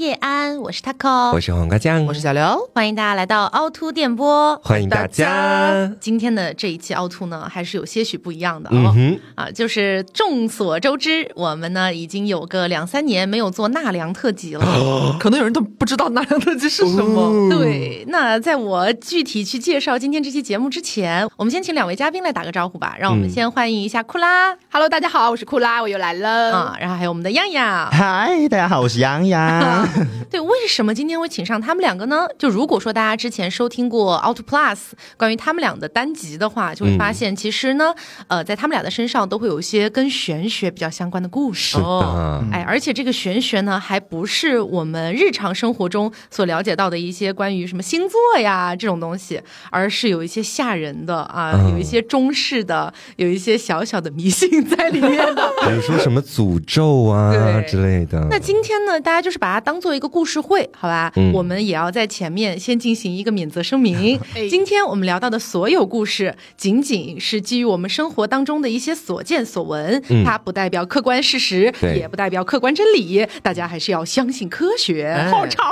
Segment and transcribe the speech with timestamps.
[0.00, 5.92] 叶安，我是 Taco，我是黄瓜酱，我是小刘，欢迎大家来到凹凸电波，欢迎大家。
[6.00, 8.96] 今天的这一期凹凸呢，还是有些许不一样的哦。
[9.34, 17.50] 啊，就是众所周知，我们呢已经有个两三年没有做纳凉特辑了，可能有人都不知道纳凉特辑是什么。
[17.50, 22.96] 对，那在我具体去介绍今天这期节目之前，我们先请两位嘉宾来打个招呼吧。
[22.98, 26.76] 让我们先欢迎一下库拉，Hello，大家好，我是库拉，我又来了啊。
[26.80, 29.89] 然后还有我们的洋洋，嗨，大家好，我是洋洋。
[30.30, 32.26] 对，为什么今天会请上他们两个呢？
[32.38, 34.78] 就如果说大家之前收听过 Out Plus
[35.16, 37.94] 关于他们俩的单集的话，就会发现其实呢，
[38.28, 41.78] 呃，在他们俩的身上都会有一些跟玄学比较相关的故事。
[41.78, 57.32] 哦，哎，而且这个玄学呢，还不是我们日常生活中所了解到的一些关于什么星座呀这种东西，而是有一些吓人的啊，有一些中式的，有一些小小的迷信在里面的， 比如说什么诅咒啊
[57.62, 58.26] 之类的。
[58.30, 61.12] 那今天呢，大家就是把它当做一个故事会，好吧？
[61.32, 64.18] 我们也要在前面先进行一个免责声明。
[64.50, 73.26] 今天我们聊到的所有故事，仅仅是基于我们生活当中的一些所见所闻，它不代表客观事实，也不代表客观真理。
[73.42, 75.16] 大家还是要相信科学。
[75.30, 75.66] 好长，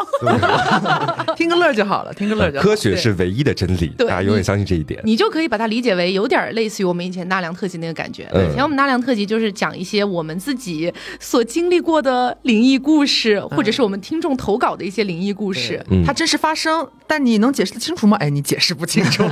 [1.37, 2.61] 听个乐就好了，听个乐就。
[2.61, 5.01] 科学是唯一的真理，大家永远相信这一点。
[5.05, 8.25] 你就可以把它理解为有点类似于我们以前纳凉特辑那个感觉。
[8.33, 15.85] 以前我们纳凉特辑就是讲一些我们自己所经历过的灵异故事，或者是我们听众投稿的一些灵异故事。
[16.07, 18.17] 它真实发生，但你能解释得清楚吗？
[18.21, 19.25] 哎，你解释不清楚。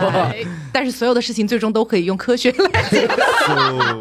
[0.73, 3.09] 但是所有的事情最终都可以用科学来解释。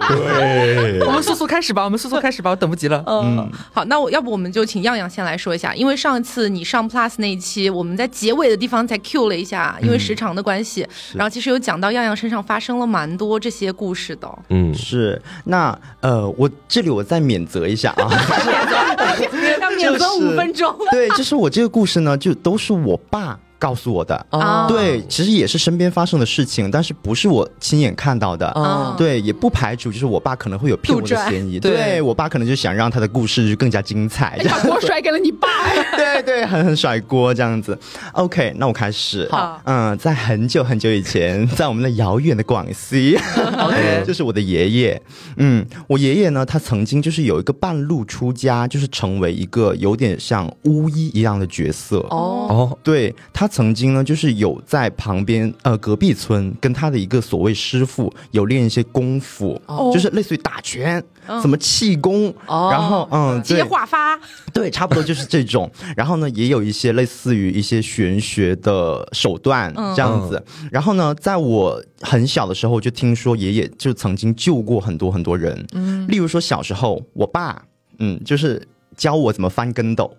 [0.09, 3.03] 对，我们速速开始吧，我们速速开始吧，我等不及了。
[3.07, 14.27] 嗯，好，那我要不我们就请样样先来说一下，因为上次你上 Plus 那一期，我们在结尾的地方才 Q 了一下，因为时长的关系，然后其实有讲到样样身上发生了蛮多这些故事的。
[14.49, 15.21] 嗯，是。
[15.45, 18.09] 那呃，我这里我再免责一下啊，
[19.21, 19.29] 要
[19.75, 20.75] 免责五分钟。
[20.91, 23.39] 对，就是我这个故事呢，就都是我爸。
[23.57, 24.25] 告诉我的，
[24.67, 28.53] 对，其实也是身边发生的事情，但是不是我亲眼看到的，
[28.97, 35.47] 对，也不排除就是我爸可能会有骗我的嫌疑，对我爸可能就想让他的故事更加精彩，把锅 甩给了你爸，
[35.95, 37.77] 对对，狠狠甩锅这样子。
[38.11, 45.01] OK，那我开始，好，嗯，在很久很久以前， 在我们的遥远的广西，OK，就是我的爷爷，
[45.37, 53.44] 嗯，我爷爷呢，他曾经就是有一个半路出家，就是成为一个有点像巫医一样的角色，哦哦，对他。
[53.45, 59.61] 他曾经呢，就是有在旁边呃隔壁村跟他的一个所谓师傅有练一些功夫，
[59.93, 61.03] 就是类似于打拳，
[61.39, 64.19] 什么气功，然后嗯接话发，
[64.51, 65.69] 对，差不多就是这种。
[65.95, 70.43] 然后呢，也有一些类似于一些玄学的手段这样子。
[70.71, 77.61] 然后呢，在我很小的时候就听说爷爷就曾经救过很多很多人，嗯，例如说小时候我爸，
[77.99, 78.59] 嗯，就是
[78.97, 80.11] 教我怎么翻跟斗。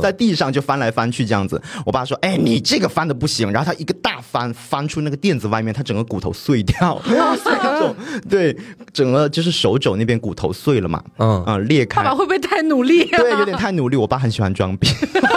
[0.00, 7.94] 在地上就翻来翻去这样子，我爸说：“哎，你这个翻的不行。”然后他一个大翻，翻出那个垫子外面，他整个骨头碎掉， 那种
[8.28, 8.56] 对，
[8.92, 12.02] 整个就是手肘那边骨头碎了嘛，嗯啊裂开。
[12.02, 13.04] 爸爸会不会太努力？
[13.10, 13.96] 对，有点太努力。
[13.96, 14.88] 我爸很喜欢装逼。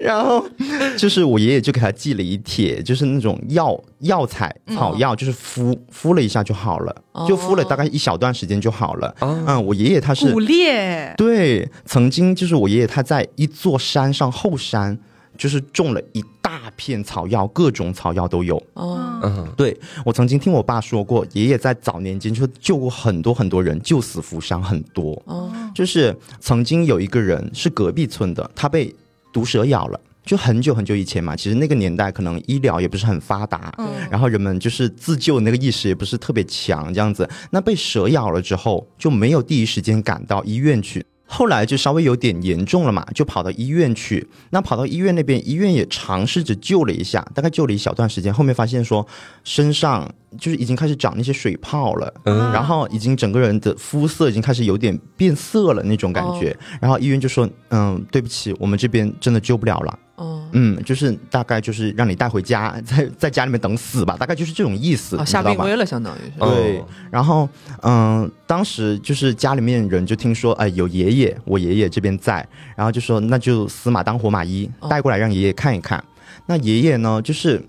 [0.00, 0.44] 然后
[0.96, 6.94] 就是我爷爷就给他寄了一帖，就是那种药药材草药，就是敷敷了一下就好了，
[7.26, 9.14] 就敷了大概一小段时间就好了。
[9.20, 14.98] 嗯，我爷爷他是骨裂，对，曾经就是我爷爷他在一座山上后山，
[15.36, 18.56] 就是种了一大片草药，各种草药都有。
[18.74, 25.20] 哦，嗯，对我曾经听我爸说过，爷爷在早年间就救过很多很多人，救死扶伤很多。
[25.26, 28.94] 哦，就是曾经有一个人是隔壁村的，他被。
[29.38, 31.36] 毒蛇咬了，就很久很久以前嘛。
[31.36, 33.72] 其实那个年代可能医疗也不是很发达，
[34.10, 37.28] 然后人们就是自救那个意识也不是特别强，这样子。
[37.50, 41.06] 那被蛇咬了之后，就没有第一时间赶到医院去。
[41.30, 44.26] 后来就稍微有点严重了嘛，就跑到医院去。
[44.50, 48.32] 那跑到医院那边，医院也尝试着救了一下，大概救了一小段时间。
[48.32, 49.06] 后面发现说
[49.44, 56.56] 身上就是已经开始长那些水泡了，嗯然后已经整个人的肤色已经开始有点变色了那种感觉。
[56.80, 66.40] 然后医院就说：“嗯，对不起，我们这边真的救不了了。”哦，嗯，就是大概就是让你带回家， 在在家里面等死吧，大概就是这种意思，下病危了，相当于是。
[66.40, 67.48] 对，然后
[67.82, 72.44] 嗯，当时就是家里面人就听说，哎，有爷爷，我爷爷这边在，
[72.74, 76.02] 然后就说那就死马当活马医，带过来让爷爷看一看。
[76.46, 77.64] 那爷爷呢，就是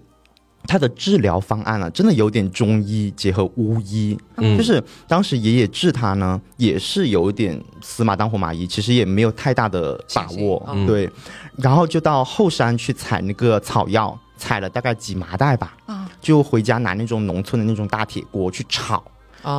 [0.67, 11.09] 他的治疗方案啊，真的有点中医结合巫医，就是当时爷爷治他呢，也是有点死马当活马医，其实也没有太大的把握，对。
[11.55, 15.75] 然后就到后山去采那个草药，采了大概几麻袋吧，
[16.21, 19.03] 就回家拿那种农村的那种大铁锅去炒，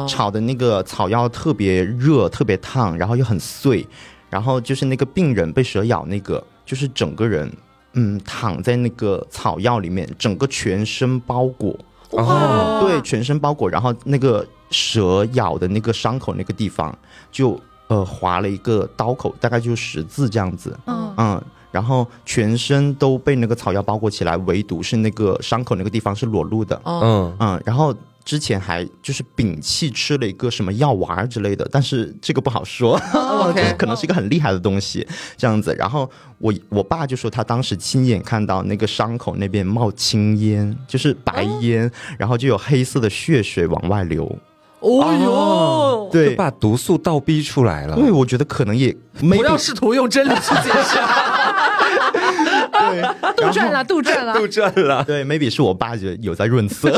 [0.06, 3.86] 炒的那个草药特别热，特别烫，然后又很碎，
[4.30, 7.50] 然后就是那个病人被蛇咬，那个就是整个人，
[7.94, 11.76] 嗯，躺在那个草药里面，整个全身包裹，
[12.10, 16.96] 哦，对，全身包裹，然后那个蛇咬的那个伤口那个地方
[17.32, 21.14] 就呃划了一个刀口，大概就十字这样子，嗯。
[21.16, 27.94] 嗯，然后全身都被那个草药包裹起来，唯独是那个伤口那个地方是裸露的，哦，嗯，嗯，然后
[28.24, 33.00] 之前还就是摒弃吃了一个什么药丸之类的，但是这个不好说，
[33.78, 35.06] 可能是一个很厉害的东西，
[35.36, 35.74] 这样子。
[35.78, 44.38] 然后我我爸就说他当时亲眼看到那个伤口那边冒青烟，就是白烟，然后就有黑色的血水往外流。
[44.80, 47.94] 哦哟，对就，把毒素倒逼出来了。
[47.96, 50.96] 对，我觉得可能也不 maybe 要试图用真理去解释。
[52.72, 53.02] 对，
[53.36, 54.32] 杜撰了，杜撰了。
[54.32, 55.04] 杜撰了。
[55.04, 56.90] 对，maybe 是我爸就有在润色，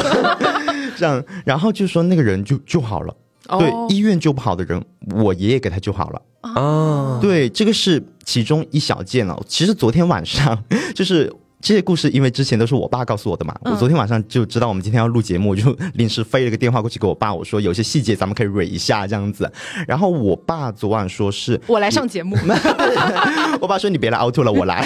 [0.96, 3.14] 这样，然后就说那个人就就好了。
[3.58, 4.82] 对哦，医院救不好的人，
[5.16, 6.22] 我爷爷给他救好了。
[6.40, 9.40] 啊，对，这个是其中一小件了。
[9.46, 10.62] 其实昨天晚上
[10.94, 11.32] 就是。
[11.64, 19.48] 这些故事因为之前都是我爸告诉我的嘛，我昨天晚上就知道我们今天要录节目，我就 临时飞了个电话过去给我爸，我说有些细节咱们可以蕊一下这样子。
[19.86, 22.36] 然后我爸昨晚说是我来上节目，
[23.62, 24.84] 我爸说你别来凹凸了，我来。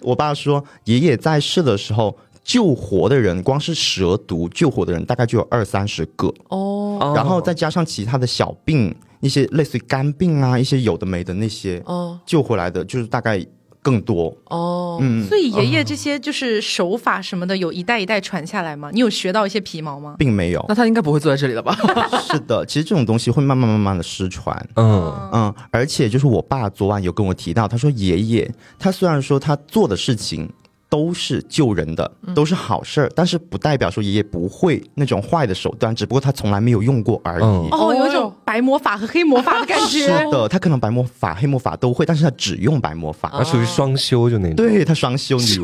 [0.00, 2.16] 我爸说爷爷在世的时候
[2.48, 13.44] 救活的人，光是蛇毒救活的人大概就有二三十个，哦然后再加上其他的小病，一些类似于肝病啊，一些有的没的那些哦救回来的，就是大概
[13.82, 14.34] 更多。
[14.46, 18.88] 哦，嗯，所以爷爷这些就是手法什么的，有一代一代传下来吗？
[18.94, 20.16] 你有学到一些皮毛吗？
[20.18, 20.74] 并没有那。
[20.74, 21.76] 他应该不会坐在这里了吧？
[22.32, 24.56] 是的，其实这种东西会慢慢慢慢的失传。
[24.76, 30.50] 嗯，嗯，而且就是我爸昨晚有跟我提到，他说爷爷他虽然说他做的事情
[30.88, 37.44] 都是救人的，都是好事儿，但是不代表说爷爷不会那种坏的手段，只不过他从来没有用过而已。
[37.44, 40.30] 嗯哦，有一哦种白魔法和黑魔法的感觉是。
[40.30, 43.30] 的，他可能白魔法、黑魔法都会，但是他只用白魔法。
[43.32, 44.56] 他属于双修就那种。
[44.56, 45.62] 对他双修女巫，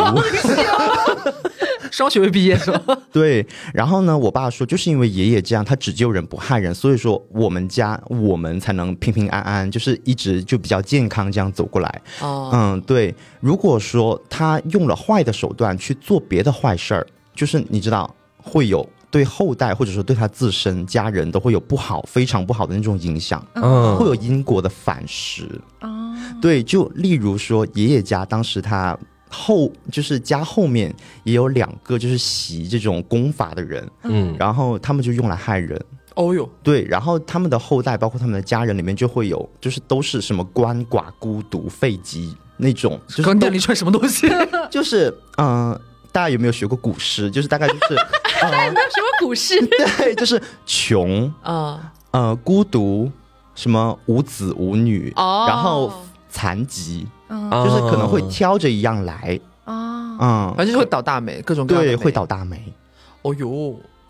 [1.94, 2.98] 双学位毕业是吧？
[3.12, 3.46] 对。
[3.72, 12.02] 然后呢，我爸说，就是因为爷爷这样，他只救人不害人，所以说我们家我们才能平平安安，就是一直就比较健康这样走过来。
[12.20, 13.14] 哦，嗯，对。
[13.38, 25.48] 如果说他用了坏的手段去做别的坏事儿，就是你知道会有对后代或者说对他自身家人都会有不好、非常不好的那种影响，嗯会有因果的反噬。
[25.80, 26.12] 哦，
[26.42, 28.98] 对，就例如说爷爷家当时他。
[29.34, 30.94] 后就是家后面
[31.24, 35.78] 也有两个就是习这种功法的人，嗯，然后他们就用来害人，
[36.14, 44.28] 哦哟，对，然后他们的后代包括他们的家人里面就会有，就是都是什么鳏寡孤独废疾那种，就是刚都念了一串什么东西？
[44.70, 45.80] 就是嗯、呃
[46.14, 47.28] 大家有没有学过古诗？
[47.28, 47.96] 就是大概就是，
[48.40, 49.60] 大家有没有、什么古诗？
[49.66, 53.10] 对，就是穷，啊，呃，孤独，
[53.56, 55.92] 什么无子无女，哦然后
[56.28, 57.04] 残疾，
[57.50, 62.24] 就是可能会挑着一样来，啊，嗯，反正就会倒大霉，各种各样的对，会倒。
[62.26, 62.58] 大霉，
[63.22, 63.48] 哦呦，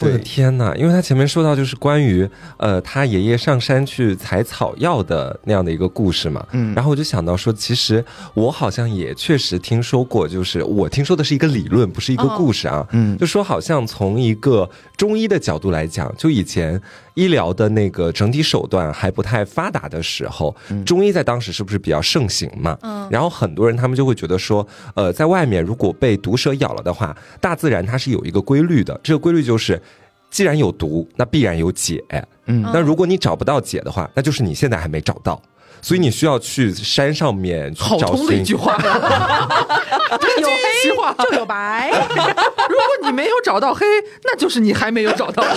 [0.01, 0.73] 我的天呐！
[0.77, 2.29] 因为他前面说到就是关于
[2.59, 6.75] 呃他爷爷上山去采草药的那样的一个故事嘛，嗯。
[6.75, 8.05] 然后我就想到说，其实
[8.35, 13.17] 我好像也确实听说过，就是我听说的是一个理论，不是一个故事啊，嗯。
[13.19, 16.81] 就说好像从一个中医的角度来讲，就以前
[17.15, 20.55] 医疗的那个整体手段还不太发达的时候，
[20.87, 22.79] 中医在当时是不是比较盛行嘛？
[22.83, 29.81] 嗯然后很多人他们就会觉得说，呃，在外面如果被毒蛇咬了的话，大自然它是有一个规律的，这个规律就是。
[30.31, 32.03] 既然有毒，那必然有解。
[32.47, 35.41] 嗯那如果你找不到解的话，那就是你现在还没找到，
[35.85, 39.49] 所以你需要去山上面去找好通的一寻句话 呀！
[40.41, 40.55] 有黑
[41.31, 43.85] 就有白， 如果你没有找到黑，
[44.25, 45.51] 那就是你还没有找到黑。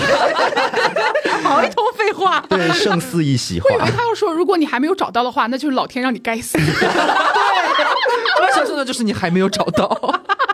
[1.44, 2.44] 好一通废话。
[2.50, 6.58] 对，胜似一席我以为话，他要说，如果你还没有找到的话，那就是老天让你该死。
[6.60, 9.88] 对我想说的就是你还没有找到。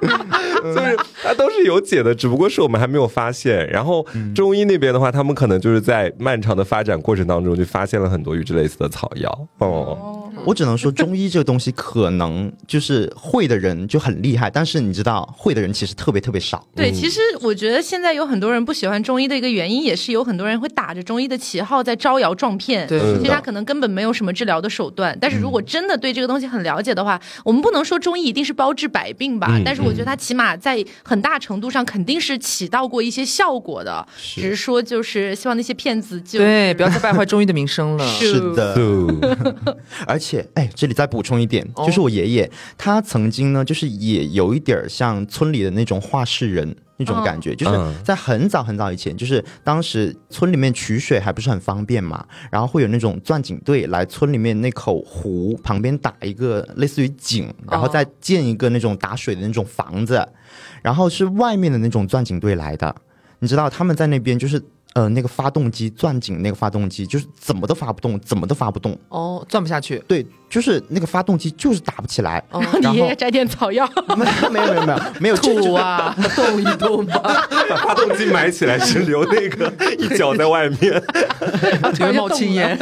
[0.64, 3.68] 就是它都是有解的，只不过是我们还没有发现。
[3.70, 4.06] 然后
[4.36, 9.48] 中医那边的话，他们可能就是在漫长的发展过程当中，就发现了很多与之类似的草药。
[9.60, 16.66] 哦，我只能说中医这个东西可能就是会的人就很厉害，但是你知道会的人其实特别特别少。
[16.76, 22.88] 对，其实我觉得现在有很多人不喜欢中医的一个原因，也是有很多人会打着中医的旗号在招摇撞骗。
[22.88, 25.18] 对嗯其实他可能根本没有什么治疗的手段。
[25.22, 34.06] 但是如果真的对这个东西很了解的话，我们不能说中医一定是包治百病吧，嗯但是我觉得它起码在很大程度上肯定是起到过一些效果的。
[34.18, 38.06] 只是说就是希望那些骗子就对，不要再败坏中医的名声了。
[38.14, 38.76] 是是的，
[40.06, 60.26] 而且哎，这里再补充一点，哦就是我爷爷他曾经呢，就是也有一点儿像村里的那种话事人那种感觉，就是在很早很早以前，就是当时村里面取水还不是很方便嘛，然后会有那种钻井队来村里面那口湖旁边打一个类似于井，然后再建一个那种打水的那种房子，
[60.82, 62.96] 然后是外面的那种钻井队来的，
[63.40, 64.62] 你知道他们在那边就是。
[64.94, 68.96] 呃，那个发动机钻井，那个发动机就是怎么都发不动，怎么都发不动。
[69.10, 69.98] 哦，钻不下去。
[70.08, 72.44] 对，就是那个发动机就是打不起来。
[72.52, 73.90] 然后你爷爷摘点草药。
[74.16, 77.48] 没有没有没有没有土啊， 动一动吧。
[77.70, 81.02] 把发动机埋起来，只留那个 一脚在外面，
[81.96, 82.78] 突然冒青烟。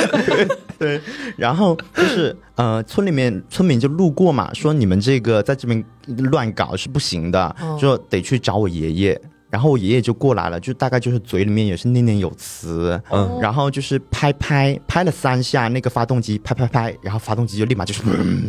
[0.77, 0.99] 对，
[1.37, 5.81] 然后就是呃，村里面村民就路过嘛，说你们这个在这边
[6.17, 9.21] 乱搞是不行的，说得去找我爷爷。
[9.51, 18.01] 然后我爷爷就过来了，就大概就是嘴里面也是念念有词，嗯，然后就是拍拍拍了三下那个发动机，拍拍拍，然后发动机就立马就是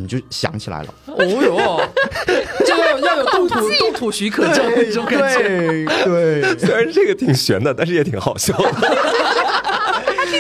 [0.07, 0.95] 就响起来了。
[1.09, 1.91] 哦哟，
[2.65, 5.85] 就 要要有动土动土许可证那种感觉。
[6.05, 8.57] 对， 虽然这个挺悬的，但是也挺好笑。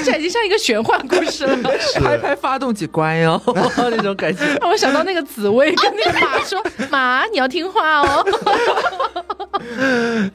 [0.03, 1.57] 听起来已经像一个玄幻故事了，
[2.03, 3.41] 拍拍发动机乖哦，
[3.77, 4.45] 那种感觉。
[4.61, 8.27] 让我想到那个紫薇跟那个马说：“马，你要听话哦。”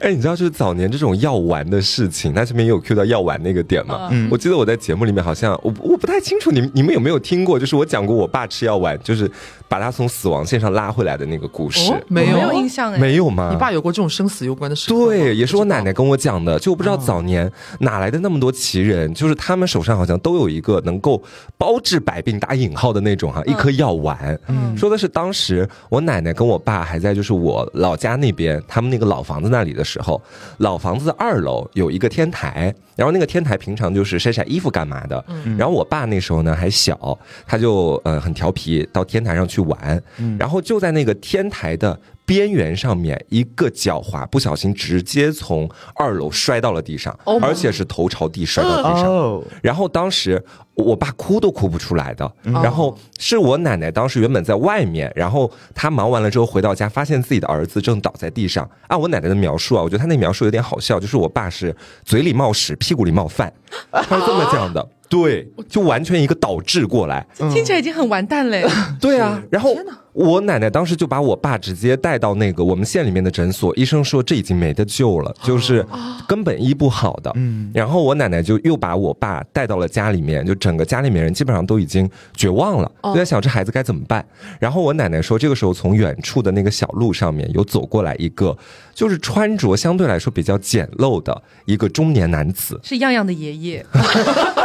[0.00, 4.08] 哎，你知道就是早年这种药丸的事情，他这边也有 Q 到药丸那个点吗？
[4.10, 7.58] 嗯，我记得我在节目里面好像我我不太清楚，你们你们有没有听过？
[7.58, 9.30] 就是我讲过我爸吃药丸，就是
[9.68, 11.92] 把他从死亡线上拉回来的那个故事。
[12.08, 13.50] 没有印象哎，没有吗？
[13.52, 14.88] 你爸有过这种生死攸关的事？
[14.88, 16.58] 对，也是我奶奶跟我讲的。
[16.58, 19.57] 就我不知道早年哪来的那么多奇人，就是他。
[19.58, 21.20] 他们手上好像都有一个能够
[21.56, 24.38] 包治百病打引号的那种哈，一颗药丸。
[24.46, 30.22] 嗯，说的是当时我奶奶跟我爸还在就是我老家那边，他们那个老房子那里的时候，
[30.58, 35.24] 老房子的二楼有一个天台，然后那个天台平常就是晒晒衣服干嘛的。
[35.26, 40.00] 嗯，然后我爸那时候呢还小，他就呃很调皮到天台上去玩，
[40.38, 41.98] 然后就在那个天台的。
[42.28, 49.42] 边缘上面一个脚滑，不小心直接从二楼摔到了地上，而且是头朝地摔到地上。
[49.62, 50.44] 然后当时
[50.74, 52.30] 我爸哭都哭不出来的。
[52.44, 58.68] 然后是我奶奶当时原本在外面，然后她忙完了之后回到家，发现自己的儿子正倒在地上。
[58.88, 63.50] 按我奶奶的描述啊，我觉得她那描述有点好笑，就是我爸是嘴里冒屎，屁股里冒饭，
[63.90, 64.86] 他是这么讲的。
[65.08, 68.64] 对，就完全一个倒置过来，听起来已经很完蛋嘞。
[69.00, 69.74] 对啊，然后
[70.12, 75.86] 我奶奶当时就把我爸直接带到那个我们县里面的诊所，医生说这已经没得救了，就是
[76.26, 77.32] 根本医不好的。
[77.36, 84.22] 嗯，然后我奶奶就又把我爸带到了家里面，就整个家里面人基本上都已经绝望了，就在想这孩子该怎么办。
[84.60, 88.54] 然后我奶奶说，这个时候从远处的那个小路上面有走过来一个，
[88.94, 93.86] 就是穿着相对来说比较简陋的一个中年男子，是样样的爷爷。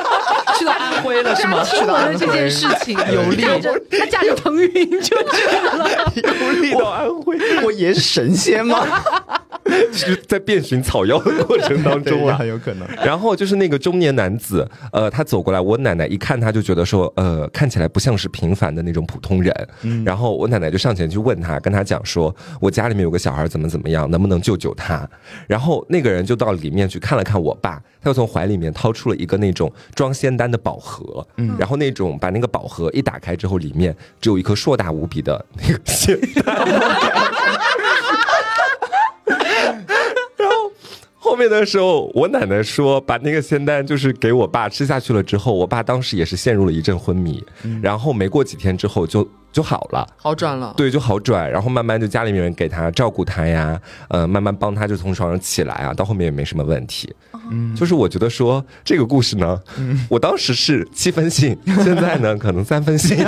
[0.64, 1.64] 去到安徽了是吗？
[1.64, 3.44] 听闻了这件事情，有利，
[3.92, 5.46] 他驾着腾云就去
[5.78, 7.38] 了，有利到安徽。
[7.64, 8.86] 我爷是神仙吗？
[9.92, 12.88] 是在遍寻草药的过程当中啊，很有可能。
[13.04, 19.54] 然后就是那个中年男子，呃，他走过来，我奶奶一看他就觉得说，呃，看起来不像是平凡的那种普通人。
[20.06, 25.08] 然后我奶奶就上前去问他，跟他讲说，我家里面有个小孩怎么怎么样，能不能救救他？
[25.48, 36.56] 然后那个人就到里面去看了看我爸，他又从怀里面掏出了一个那种装仙丹的宝盒，嗯，然后那种把那个宝盒一打开之后，里面只有一颗硕大无比的那个 仙丹。
[41.34, 47.44] 后面的时候，我奶奶说把那个仙丹就是给我爸吃下去了之后，我爸当时也是陷入了一阵昏迷，
[47.82, 57.12] 然后没过几天之后就就好了，好转了，对，就好转，然后慢慢就家里面人给他照顾他呀，呃，慢慢帮他就从床上起来啊，到后面也没什么问题，
[57.50, 59.60] 嗯，就是我觉得说这个故事呢，
[60.10, 63.18] 我当时是七分信，现在呢可能三分信。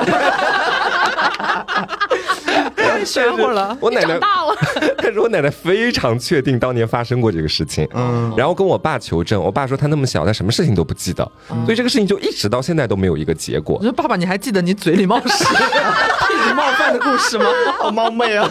[3.06, 4.56] 学过了， 我奶奶大了。
[4.98, 11.24] 但是我奶奶非常确定当年发生过这个事情，嗯，然后跟我爸求证，我爸说他那么小，他什么事情都不记得，
[11.66, 13.78] 所以这个事情就一直到现在都没有一个结果。
[13.78, 17.46] 我说爸爸，你还记得你嘴里冒屎、屁里冒饭的故事吗？
[17.80, 18.50] 好冒昧啊！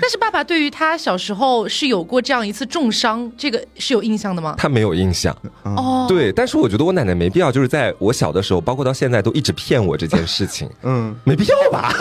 [0.00, 4.54] 但是爸爸对于他小时候是有过这样一次重伤，这个是有印象的吗？
[4.56, 6.06] 他没有印象哦。
[6.08, 10.70] 对，但是我觉得我奶奶没必要，就是在我小的时候，包括到现在都一直骗我这件事情。
[10.82, 11.92] 嗯，没必要吧？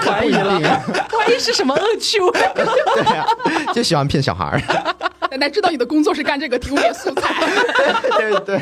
[0.00, 0.60] 怀疑了，
[1.10, 2.30] 怀疑是什么恶趣味？
[2.54, 3.26] 对呀，
[3.74, 4.62] 就喜欢骗小孩
[5.30, 7.34] 奶奶知道你的工作是干这个，提供点素材。
[8.16, 8.60] 对对。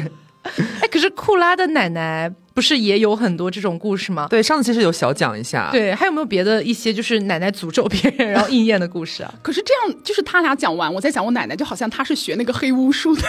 [0.81, 4.29] 哎，可是库拉的奶奶不是也有很多这种故事吗？
[4.31, 5.71] 对，上次其实有小讲一下。
[5.73, 9.35] 对，还有没有别的一些就是奶奶诅咒别人然后应验的故事啊？
[9.43, 13.23] 可是这样，就是他俩讲完，我在讲我奶奶，就好像她是学那个黑巫术的。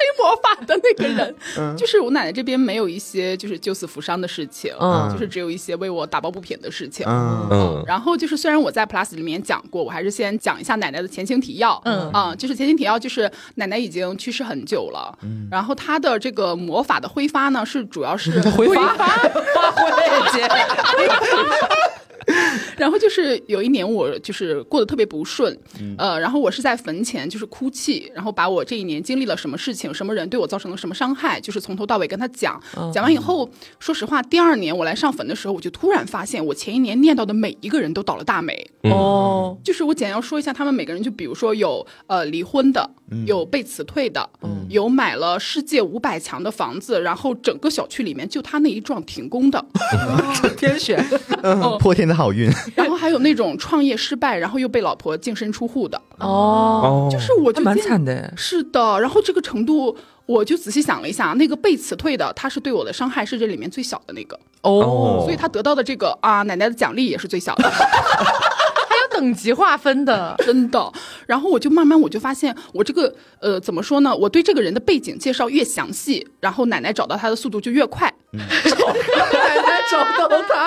[0.00, 7.46] 黑魔法的那个人，就是我奶奶这边没有一些就是救死扶伤的事情，嗯，就是只有一些为我打抱不平的事情，嗯。
[7.50, 7.84] 嗯。
[7.86, 12.10] 然后就是虽然我在 Plus 里面讲过，我还是先讲一下奶奶的前情提要，嗯。
[12.12, 18.96] 啊，就是前情提要就是奶奶已经去世很久了，嗯，然后她的这个魔法的挥发呢是主要是 挥发。
[18.96, 20.48] 发挥姐。
[22.76, 25.56] 然后就是有一年，我就是过得特别不顺，
[25.98, 32.60] 呃，然后我是在坟前就是哭泣，然后把我这一年经历了什么事情，什么人对我造成了什么伤害，就是从头到尾跟他讲。
[32.92, 33.48] 讲完以后，
[33.78, 38.70] 说实话，第二年我来上坟的时候，我就突然发现，我前一年念叨的每一个人都倒了大霉。
[38.82, 42.90] 哦，就是我简要说一下，他们每个人，就比如说有呃离婚的，
[43.26, 44.28] 有被辞退的，
[44.68, 49.64] 有买了世界五百强的房子，然后整个小区里面就他那一幢停工的，
[50.56, 51.04] 天选，
[51.80, 52.50] 破天的好运。
[52.74, 59.00] 然后还有那种创业失败，然后又被老婆净身出户的哦，就是我就蛮惨的，是的。
[59.00, 67.70] 然后这个程度，我就仔细想了一下，那个被辞退的，他是对我的伤害是这里面最小的那个哦，所以他得到的这个啊奶奶的奖励也是最小的，
[69.20, 70.92] 等级划分的，真的。
[71.26, 74.16] 然后我就慢慢我就发现，我这个呃怎么说呢？
[74.16, 80.66] 我对这个人的背景介绍越详细，然后奶奶找到他的速度就越快，奶奶 找到他。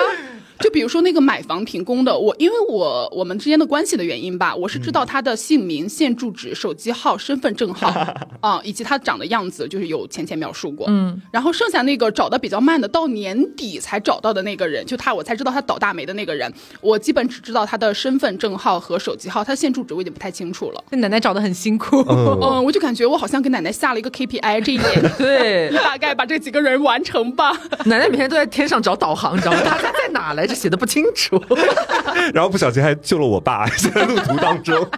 [0.64, 7.88] 就比如说那个买房停工的，我因为我我们之间的关系的原因吧，我是知道他的姓名、现住址、手机号、身份证号
[8.40, 10.86] 啊，以及他长的样子，就是有浅浅描述过。
[10.88, 20.82] 嗯，然后剩下那个找的比较慢的，到年底才找到的那个人，就他，我才知道他倒大霉的那个人，我基本只知道他的身份证号和手机号，他现住址我已经不太清楚了。
[20.88, 21.98] 那奶奶找的很辛苦，
[22.40, 27.52] 嗯，我就感觉我好像给奶奶下了一个 KPI，这一年 对，大概把这几个人完成吧。
[27.84, 29.60] 奶奶每天都在天上找导航，你知道吗？
[29.62, 30.53] 他在在哪来着？
[30.54, 31.42] 写的不清楚，
[32.32, 34.74] 然后不小心还救了我爸， 在路途当中。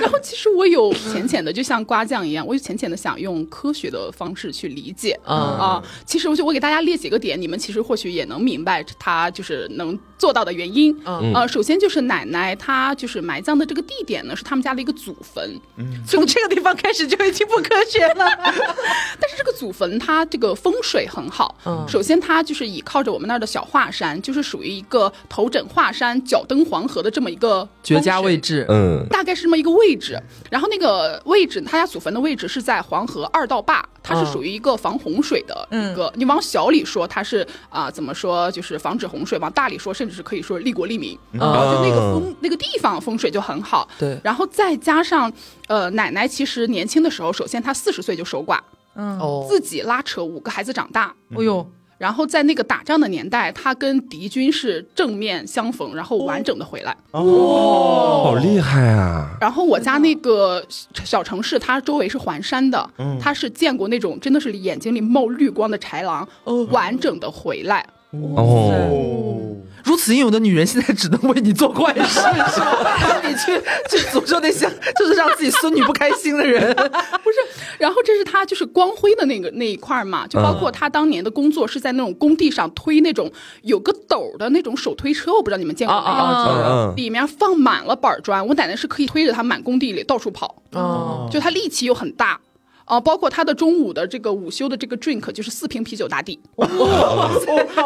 [0.00, 5.82] 然后其实我有浅浅的，就像瓜酱一样，我有浅浅的想用科学的方式去理解啊啊。
[6.04, 10.96] 其实我就我给大家列几个点，你们其实或许也能明白他就是能做到的原因。
[11.04, 15.58] 嗯呃，首先就是奶奶她就是埋葬的这个地点呢，是他们家的一个祖坟。
[15.76, 18.24] 嗯，从这个地方开始就已经不科学了。
[19.20, 21.56] 但是这个祖坟它这个风水很好。
[21.66, 28.64] 嗯，首先它就是倚靠着我们那儿的小华山，就是属于一个头枕华山、脚蹬黄河的这么一个绝佳位置。
[28.68, 29.52] 嗯，大概是这。
[29.52, 30.18] 么一个位置，
[30.50, 36.10] 然后那个位置，他家祖坟的位置是在黄河二道坝，它是属于一个防洪水的一个。
[36.16, 41.18] 你往小里说，它是啊，怎么说，就是防止洪水；往大里说，甚至是可以说利国利民。
[41.38, 43.88] 啊，就那个风那个地方风水就很好。
[43.98, 45.32] 对，然后再加上
[45.68, 48.58] 呃，奶奶其实年轻的时候，首先她四十岁就守寡，
[48.94, 51.14] 嗯，自己拉扯五个孩子长大。
[51.36, 51.66] 哎呦。
[51.98, 56.96] 然后在那个打仗的年代，他跟敌军是正面相逢，然后完整的回来。
[57.12, 59.30] 哦，好厉害啊！
[59.40, 60.60] 然后我家那个
[61.04, 66.28] 小城市，它周围是环山的，他是见过那种真的是眼睛里冒绿光的豺狼，
[66.72, 67.86] 完整的回来。
[68.10, 69.54] 哦。
[69.84, 73.20] 如此英勇的女人，现在只能为你做坏事，是吧？
[73.26, 74.68] 你去去诅咒那些
[74.98, 76.74] 就是让自己孙女不开心的人，
[77.22, 77.38] 不是？
[77.78, 83.30] 然后这是他就是光辉的那个那一块嘛，就包括他当年的工作是在那种工地上推那种
[83.62, 86.94] 有个斗的那种手推车，我不知道你们见过没有？
[86.94, 92.38] 里面放满了板砖，我奶奶是可以推着它满工地里到处跑，哦，就她力气又很大，
[92.84, 96.68] 啊，包括他的中午的这个午休的这个 drink 就是四瓶啤酒打底，哇，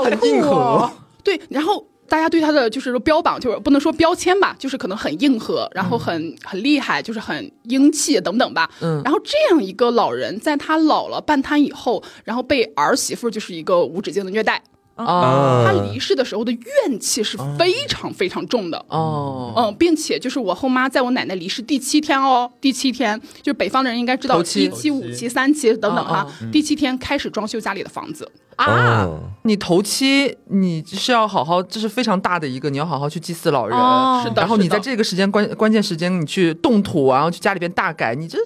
[0.04, 0.90] 很硬核。
[1.26, 8.70] 对，然后大家对他的就是说标榜，就是不能说标签吧，就是可能很硬核，然后很很厉害，就是很英气等等吧。
[8.80, 14.62] 嗯，然后这样一个老人，在他老了半瘫以后，然后被儿媳妇就是一个无止境的虐待。
[14.96, 18.84] 啊，他离世的时候的怨气是非常非常重的。
[18.88, 28.30] 哦，嗯，并且就是我后妈在我奶奶离世第七天哦，第七天就是北方的人应该知道一七、五七、三七等等哈，第七天开始装修家里的房子。
[28.56, 29.06] 啊，
[29.42, 33.78] 你头七你是要好好，这是非常大的一个，你要好好去祭祀老人，
[34.22, 38.38] 是的，然后你在这个时间关关键时间你去动土，然后去家里边大改，你这。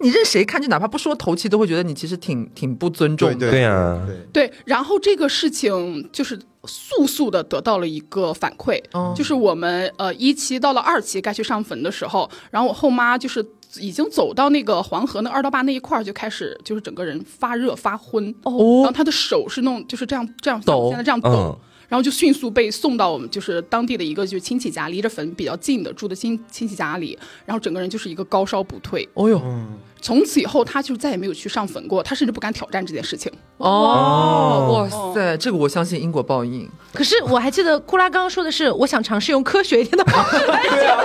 [0.00, 3.50] 你任谁看，就哪怕不说头七，都会觉得你其实挺挺不尊重的。
[3.50, 4.00] 对呀，
[4.32, 4.52] 对。
[4.64, 8.80] 然后这个事情就是速速的得到了一个反馈，
[9.14, 13.44] 就是我们呃一期到了二期该去上坟的时候，然后我后妈就是
[13.76, 21.58] 已经走到那个黄河那二道坝那一块儿，就开始就是整个人发热发昏，然后她的手是弄就是这样这样抖，现在这样抖。
[21.92, 29.06] 然后就迅速被送到我们就是当地的一个就是亲戚家，离着坟比较近的住的亲亲戚家里，然后整个人就是一个高烧不退。
[29.12, 29.38] 哦哟，
[30.02, 33.32] 从此以后，他就再也没有去上坟过，他甚至不敢挑战这件事情。
[33.58, 36.68] 哦，哇塞，这个我相信因果报应。
[36.92, 40.98] 可是我还记得库拉刚刚说的是，我想尝试用科学一点的方式来讲。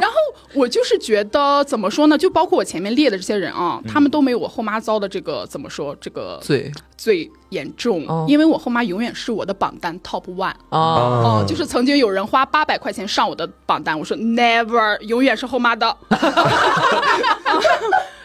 [0.00, 0.16] 然后
[0.54, 2.16] 我就是觉得怎么说呢？
[2.16, 8.06] 就包括我前面列的这些人啊，他们都没有我后妈遭的这个怎么说这个最最严重。
[8.28, 15.96] 因为我后妈永远是我的榜单 top one 哦哦，就是曾经有人花八百块钱上我的榜单，我说 never，永远是后妈的。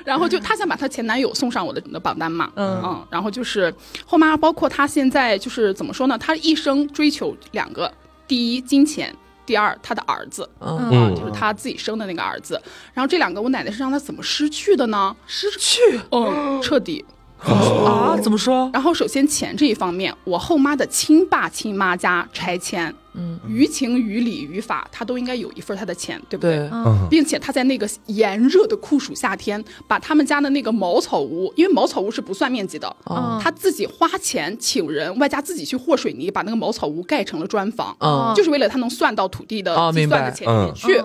[0.10, 3.72] 然后就她想把她前男友送上我的的榜单嘛，嗯嗯，然后就是
[4.08, 6.18] 后妈，包括她现在就是怎么说呢？
[6.18, 7.94] 她一生追求两个，
[8.28, 12.60] 第一金钱，第二她的儿子，嗯，就是她自己生的那个儿子。
[12.92, 15.16] 然后这两个我奶奶是让她怎么失去的呢？
[15.28, 17.06] 失去，嗯，彻底。
[17.42, 18.18] 啊？
[18.22, 18.70] 怎么说？
[18.74, 22.94] 然后首先钱这一方面，我后妈的亲爸亲妈家拆迁。
[23.20, 26.58] 嗯，于情于理于法，他都应该有一份他的钱，对不对？
[26.72, 32.96] 嗯，并且他在那个炎热的酷暑夏天，把他们家的那个茅草屋，因为茅草屋是不算面积的，
[33.42, 37.96] 他自己花钱请人，外加自己去和水泥，把那个茅草屋盖成了砖房，
[38.36, 41.04] 就是为了他能算到土地的计算的钱里面去。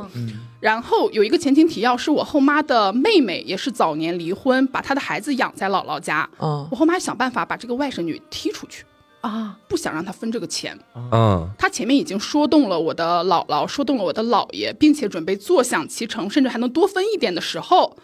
[0.60, 6.26] 然后有一个前情提要，是我后妈的妹妹，也是早年离婚，把她的孩子养在姥姥家。
[6.38, 8.84] 我后妈想办法把这个外甥女踢出去。
[9.24, 10.78] 啊，不想让他分这个钱。
[10.94, 17.96] 嗯，他前面已经说动了我的姥姥，说动了我的姥爷，并且准备坐享其成，甚至还能多分一点的时候，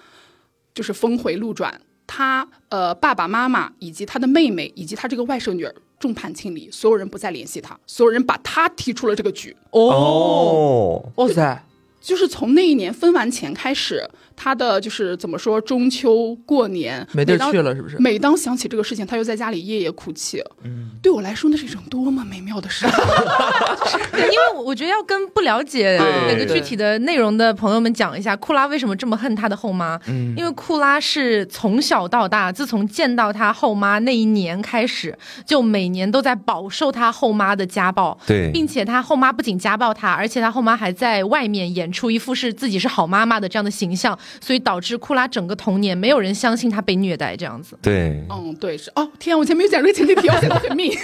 [0.72, 1.78] 就是峰回路转。
[2.06, 9.54] 他呃，爸爸妈妈以及他的妹妹以及他这个外甥女儿众叛亲离，所有人不再联系他，所有人把他踢出了这个局。
[9.72, 11.64] 哦，哇塞！
[12.00, 17.96] 就是从那一年分完钱开始，他的就是怎么说，中秋过年没地去了，是不是？
[17.98, 20.42] 每当想起这个事情，他又在家里夜夜哭泣。
[20.64, 22.86] 嗯，对我来说，那是一种多么美妙的事。
[24.16, 30.00] 因为我觉得要跟不了解那个具体的内容的朋友们讲一下，库拉为什么这么恨他的后妈。
[30.08, 38.18] 嗯，因为库拉是从小到大，自从见到他后妈那一年开始，就每年都在饱受他后妈的家暴。
[38.26, 41.89] 对，并且他后妈不仅家暴他，而且他后妈还在外面演。
[41.92, 47.78] 出一副是自己是好妈妈的这样的形象，所以导致库拉整个童年没有人相信他被虐待这样子。
[47.82, 50.96] 对，嗯，对，是哦，天，我前面有讲这个前提提，我写的很密，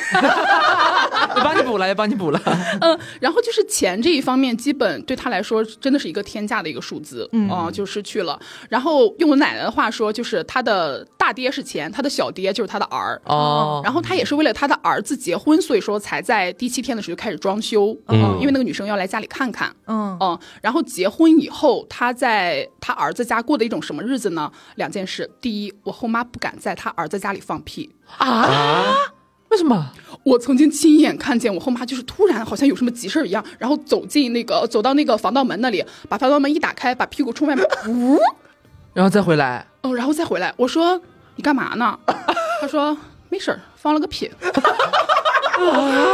[1.35, 2.41] 我 帮你补了，也帮你补了。
[2.81, 8.39] 嗯，然后就是钱这一方面，基本对他来说真的是一个天价的一个数字，嗯，就失去了。
[8.69, 13.81] 然后用我奶奶的话说，就是他的大爹是钱，他的小爹就是他的儿哦。
[13.85, 20.76] 然后他也是为了他的儿子结婚，所以说才在第七天的时候就开始装修，嗯，因为那个女生要来家里看看，嗯嗯，然后。
[20.77, 24.53] 然后结婚以后，他在他儿子家过的一种什么日子呢？
[24.75, 28.95] 两件事：第一，我后妈不敢在他儿子家里放屁啊？
[29.49, 29.91] 为什么？
[30.23, 38.21] 我曾经亲眼看见我后妈就是突然好像有什么急事儿一样，然后走进那个走到那个防盗门那里，把防盗门一打开，把屁股冲外面，呜，
[38.93, 40.53] 然后再回来，哦，然后再回来。
[40.59, 41.01] 我说
[41.37, 41.99] 你干嘛呢？
[42.61, 42.95] 他说
[43.31, 44.31] 没事儿，放了个屁。
[45.57, 46.05] 啊？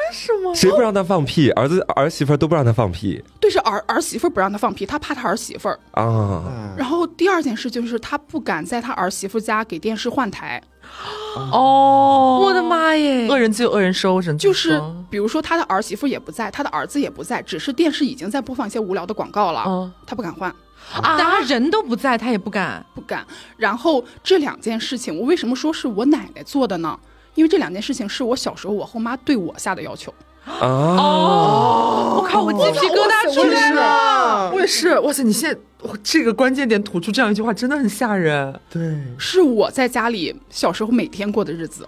[0.00, 0.54] 为什么？
[0.54, 1.50] 谁不让他放屁？
[1.52, 3.22] 儿子儿媳妇都不让他放屁。
[3.38, 6.74] 对，是儿儿媳妇不让他放屁，他怕他儿媳妇儿啊。
[6.76, 10.60] 然后第二件事就是他不敢在他儿媳妇家给电视换台。
[11.52, 13.28] 哦，我的妈耶！
[13.28, 19.64] 恶人自有恶人收，真就是比如说他的儿媳妇也不在，他的儿子也不在，只是电视已经在播放一些无聊的广告了。
[19.66, 20.50] 嗯，他不敢换
[20.94, 23.24] 啊，他人都不在，他也不敢不敢。
[23.56, 26.98] 然后这两件事情，我为什么说是我奶奶做的呢？
[27.34, 30.12] 因为这两件事情是我小时候我后妈对我下的要求。
[30.46, 34.50] 哦，我靠，我鸡皮疙瘩出来了。
[34.52, 35.22] 我也是，哇塞！
[35.22, 35.60] 你现在
[36.02, 38.58] 这个关键点吐出这样一句话，真的很吓人。
[38.70, 41.86] 对，是我在家里小时候每天过的日子。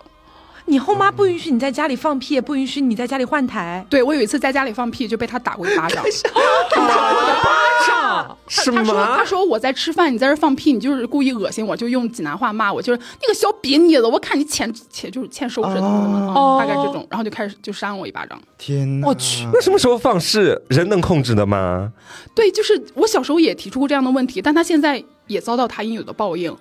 [0.66, 3.84] 你后妈不允许你在家里放屁，也不允许你在家里换台。
[3.90, 6.02] 对我有一次在家里放屁，就被他打过一巴掌。
[6.70, 7.50] 打过一巴
[7.86, 8.38] 掌？
[8.48, 8.82] 什么？
[8.82, 18.40] 他说：“他说我在吃饭，你在这放屁，你就是故意恶心我，就用济南话骂我，就是那个小瘪妮子，我看你欠欠就是欠收拾的，大概这种，然后就开始就扇我一巴掌。
[18.58, 19.08] 天哪！
[19.08, 20.62] 我去，那什么时候放肆？
[20.68, 21.92] 人能控制的吗？
[22.34, 26.54] 对，就是我小时候也提出过这样的问题，但他现在也遭到他应有的报应。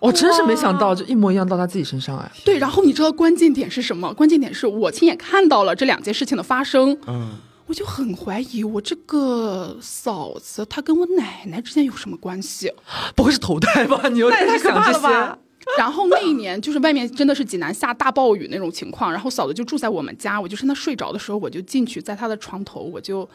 [0.00, 2.32] 我真是没想到，就一模一样到他自己身上哎。
[2.44, 4.12] 对，然后你知道关键点是什么？
[4.14, 6.98] 关键点是我亲眼看到了这两件事情的发生。
[7.06, 7.34] 嗯，
[7.66, 12.72] 我就很怀疑，我这个嫂子她跟我奶奶之间有什么关系？
[13.14, 14.08] 不会是投胎吧？
[14.08, 15.38] 你又在想这些？
[15.76, 23.28] 然后那一年就是外面真的是济南下大暴雨那种情况，然后嫂子就住在我们家，我就趁她睡着的时候，我就进去，在她的床头，我就，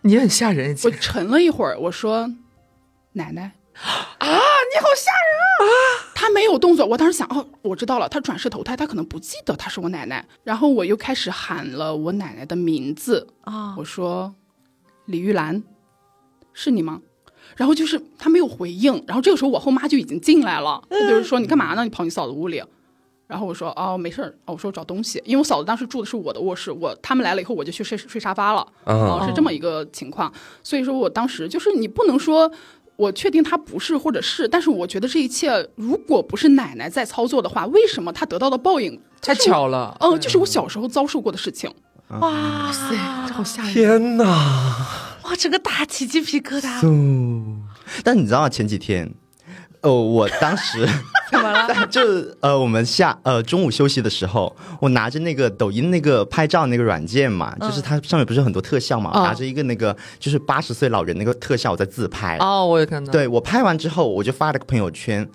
[0.00, 0.74] 你很吓人。
[0.82, 2.32] 我沉了一会儿，我说，
[3.12, 3.52] 奶奶。
[3.76, 4.26] 啊！
[4.26, 6.05] 你好吓人啊！
[6.26, 10.26] 他没有动作，我当时想，哦，我知道了，他转世投胎，他可能不记得他是我奶奶。
[10.42, 14.34] 然后我又开始喊了我奶奶的名字啊，我说
[15.04, 15.62] 李玉兰，
[16.52, 17.00] 是你吗？
[17.54, 21.84] 然后就是他没有回应，然后这个时候我后妈就已经进来了，她就是说你干嘛呢？
[21.84, 22.60] 你跑你嫂子屋里。
[23.28, 30.32] 然后我说哦没事儿，我说我找东西，因为我嫂子当时住的是我的卧室，我他们来了以后我就去睡睡沙发了，哦，是这么一个情况。
[30.62, 32.50] 所以说我当时就是你不能说
[32.96, 39.96] 我确定他不是或者是，但是我觉得这一切如果不是奶奶在操作的话，为什么他得到的报应太巧了？
[40.00, 41.70] 嗯，就是我小时候遭受过的事情。
[42.20, 42.96] 哇塞，
[43.32, 43.72] 好吓人！
[43.72, 44.24] 天哪，
[45.24, 46.80] 哇，整个大起鸡皮疙瘩。
[48.04, 49.12] 但你知道前几天，
[49.86, 50.84] 哦，我当时
[51.30, 51.68] 怎么了？
[51.88, 52.00] 就
[52.40, 62.36] 呃，我们下呃中午休息的时候，我拿着那个抖音那个拍照那个软件嘛，就是它上面不是很多特效嘛，拿着一个那个就是八十岁老人那个特效我在自拍。
[62.38, 63.12] 哦，我也看到。
[63.12, 65.28] 对我拍完之后，我就发了个朋友圈，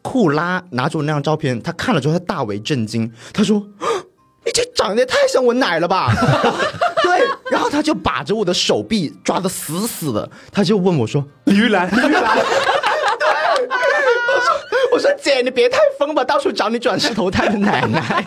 [0.00, 3.62] 库拉拿着我那张照片，他看了之后他大为震惊，他说。
[4.46, 6.12] 你这长得也太像我奶了吧？
[7.02, 7.18] 对，
[7.50, 12.36] 然后他就把着我的手臂抓的死死的，他就问我说：“李玉兰，李玉兰。”
[13.66, 13.76] 对，
[14.34, 14.54] 我说
[14.92, 18.24] ：“我说姐，你别太疯吧，到处找你转世投胎的奶奶。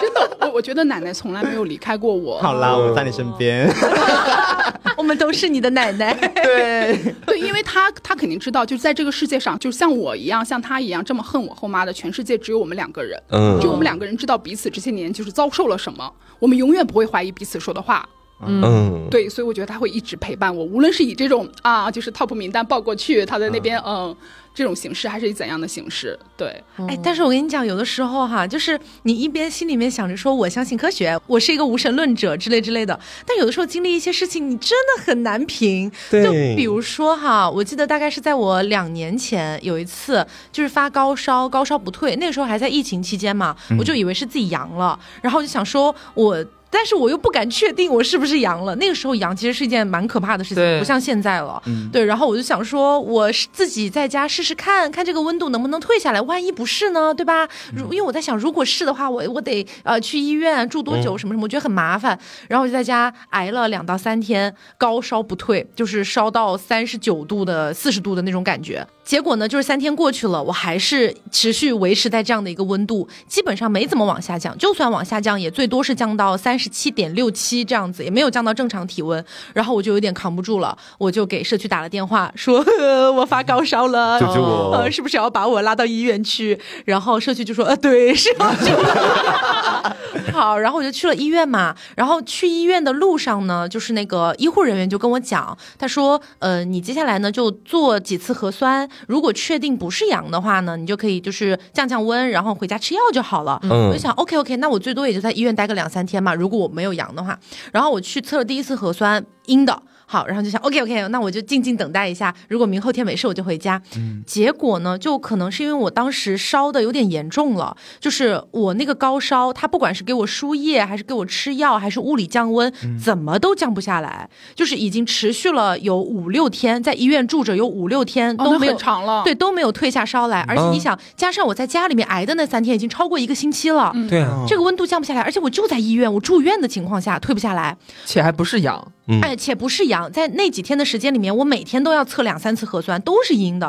[0.00, 2.38] 真的，我我觉得奶奶从来没有离开过我。
[2.40, 3.68] 好啦，我在你身边。
[4.96, 18.06] 我们都是你的奶奶，对对，因为他他肯定知道，就在这个世界上，就像我一样，像他一样这么恨我后妈的，全世界只有我们两个人，嗯，就我们两个人知道彼此这些年就是遭受了什么，我们永远不会怀疑彼此说的话，
[18.40, 24.16] 嗯，对，所以我觉得他会一直陪伴我，无论是以这种啊，就是 top 名单报过去，他在那边，嗯。
[24.54, 26.18] 这种形式还是以怎样的形式？
[26.36, 26.48] 对，
[26.88, 35.88] 哎，但是我跟你讲，有的时候哈，就是你一边心里面想着说我相信科学，我是一个无神论者之类之类的，但有的时候经历一些事情，你真的很难评。
[36.10, 46.44] 就比如说哈，我记得大概是在我两年前有一次，就是发高烧，高烧不退，那个时候还在疫情期间嘛，我就以为是自己阳了，然后我就想说我。
[46.70, 48.74] 但是我又不敢确定我是不是阳了。
[48.76, 51.62] 那个时候阳其实是一件蛮可怕的事情，不像现在了。
[51.92, 56.20] 对，然后我就想说，我自己在家试试看看这个温度能不能退下来。
[56.22, 57.48] 万一不是呢，对吧？
[57.74, 62.18] 如因为我在想，如果是的话，我我得呃去医院住多久什么什么，我觉得很麻烦。
[62.48, 68.86] 然后我就在家挨了两到三天，高烧不退，就是烧到三十九度的、四十度的那种感觉。
[69.04, 74.56] 结果呢，就是三天过去了，我还是持续维持在这样的一个温度，基本上没怎么往下降。
[74.58, 79.24] 就算往下降，也最多是降到三十七点六七这样子，也没有降到正常体温。
[79.54, 82.64] 然后我就有点扛不住了，我就给社区打了电话，说
[83.12, 84.72] 我发高烧了，救救我！
[84.76, 86.58] 呃，是不是要把我拉到医院去？
[86.84, 88.72] 然后社区就说，呃，对，是要救。
[90.32, 91.74] 好，然后我就去了医院嘛。
[91.96, 98.88] 然后去医院的路上呢，就是那个医护人员就跟我讲，他说，呃，你接下来呢就做几次核酸。
[99.06, 103.60] 如果确定不是阳的话呢，你就可以就是降降温，然后回家吃药就好了。
[103.62, 106.34] 我就想，OK OK，那我最多也就在医院待个两三天嘛。
[106.34, 107.38] 如如果我没有阳的话，
[107.70, 109.82] 然后我去测了第一次核酸，阴的。
[110.10, 112.34] 好，然后就想，OK OK，那我就静静等待一下。
[112.48, 113.80] 如果明后天没事，我就回家。
[113.94, 124.30] 嗯，结果呢，就可能是因为我当时烧的有点严重了，就是我那个高烧，他不管是给我输液，还是给我吃药，还是物理降温，怎么都降不下来。
[124.54, 130.40] 就是已经持续了有五六天，在医院住着有五六天都没有长了，对，都没有退下烧来。
[130.48, 133.92] 而且你想，加上我在家里面挨的那三天，已经超过一个星期了。
[134.08, 138.92] 对啊，这个温度降不下来，而且我就在医院，我住院的情况下退不下来，且还不是阳。
[139.22, 143.66] 哎，且不是阳，在那几天的时间里面，我每天都要测两三次核酸，都是阴的。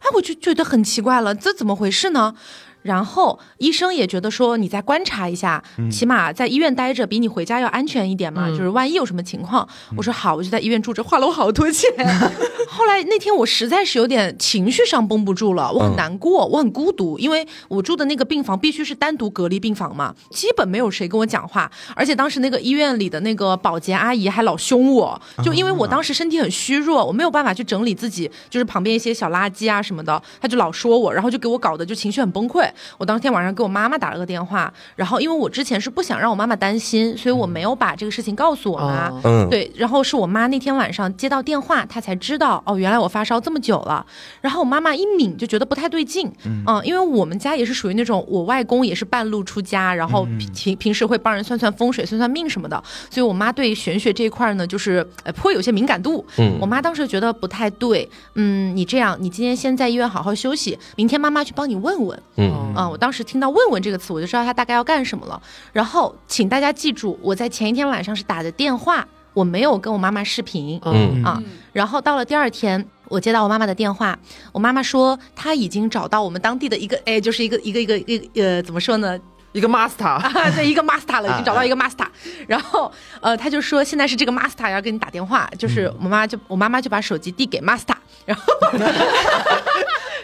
[0.00, 2.34] 哎，我就觉得很奇怪了，这怎么回事呢？
[2.82, 8.48] 然后医生也觉得说，你再观察一下，起码在医院待着比你回家要安全一点嘛。
[8.50, 9.66] 就是万一有什么情况，
[9.96, 11.90] 我说好，我就在医院住着，花了我好多钱。
[12.68, 32.68] 后来那天我实在是有点情绪上绷不住了，我很难过，我很孤独，因为我住的那个病房必须是单独隔离病房嘛，基本没有谁跟我讲话，而且当时那个医院里的那个保洁阿姨还老凶我，就因为我当时身体很虚弱，我没有办法去整理自己，就是旁边一些小垃圾啊什么的，她就老说我，然后就给我搞得就情绪很崩溃。
[32.98, 39.10] 我当天晚上给我妈妈打了个电话，然后因为我之前是不想让我妈妈担心，所以我没有把这个事情告诉我妈。
[39.24, 44.04] 嗯，对，然后是我妈那天晚上接到电话，她才知道哦，原来我发烧这么久了。
[44.40, 56.24] 然后我妈妈一抿就觉得不太对劲，嗯，因为我们家也是属于那种我外公也是半路出家，然后平平时会帮人算算风水、算算命什么的，所以我妈对玄学这一块呢，就是呃颇有些敏感度。
[56.38, 62.22] 嗯，我妈当时觉得不太对，嗯，你这样，你今天先在医院好好休息，明天妈妈去帮你问问。
[62.36, 65.40] 嗯，啊，我当时听到“问问”这个词，我就知道他大概要干什么了。
[65.72, 70.80] 然后，请大家记住，我在前一天晚上是打的电话，我没有跟我妈妈视频。
[70.84, 74.18] 嗯啊，然后到了第二天，我接到我妈妈的电话，
[74.52, 79.18] 我妈妈说她已经找到我们当地的一个，哎，就是一个一个一个一个呃，怎么说呢？
[79.52, 82.06] 一个 master 啊，对，一个 master 了，已经找到一个 master。
[82.48, 87.94] 然后呃，他就说现在是这个 master 要给你打电话，就是我妈就我妈妈就把手机递给 master，
[88.26, 88.44] 然后。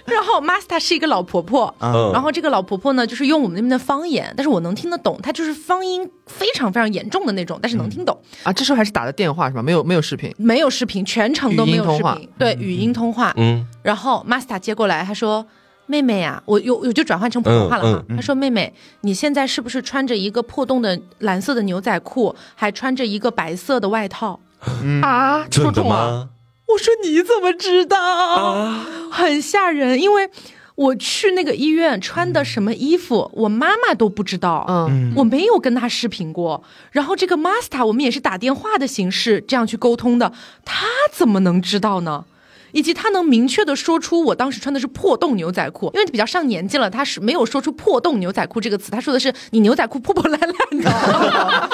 [0.09, 8.51] 然后 Master 是一个老婆婆，然后这个老婆婆呢，就是用我们那边的方言，但是我能听得懂，她就是方音非常非常严重的那种，但是能听懂啊。
[8.51, 9.63] 这时候还是打的电话是吧？
[9.63, 13.35] 没有没有视频，没有视频，全程都没有视频，对，语音通话。
[13.37, 15.47] 嗯，然后 Master 接过来，他说
[15.85, 18.05] ：“妹妹呀，我有我就转换成普通话了哈。
[18.17, 24.41] 他说：妹妹，你现在是不是穿着一个破洞的蓝色的牛仔裤，还穿着一个白色的外套？
[25.03, 26.31] 啊，真的吗？”
[26.69, 28.71] 我说你怎么知道？
[29.11, 30.29] 很吓人，因为
[30.75, 34.65] 我去那个医院穿的什么衣服，我妈妈都不知道。
[34.69, 36.63] 嗯，我没有跟她视频过。
[36.93, 40.33] 然后这个 master 我们也是打电话的形式这样去沟通的，
[40.65, 42.25] 他怎么能知道呢？
[42.73, 50.51] 以及他能明确的说出我当时穿的是破洞牛仔裤，因为比较上年纪了，他是没有说出破洞牛仔裤这个词，他说的是你牛仔裤破破烂烂
[50.83, 51.71] 的。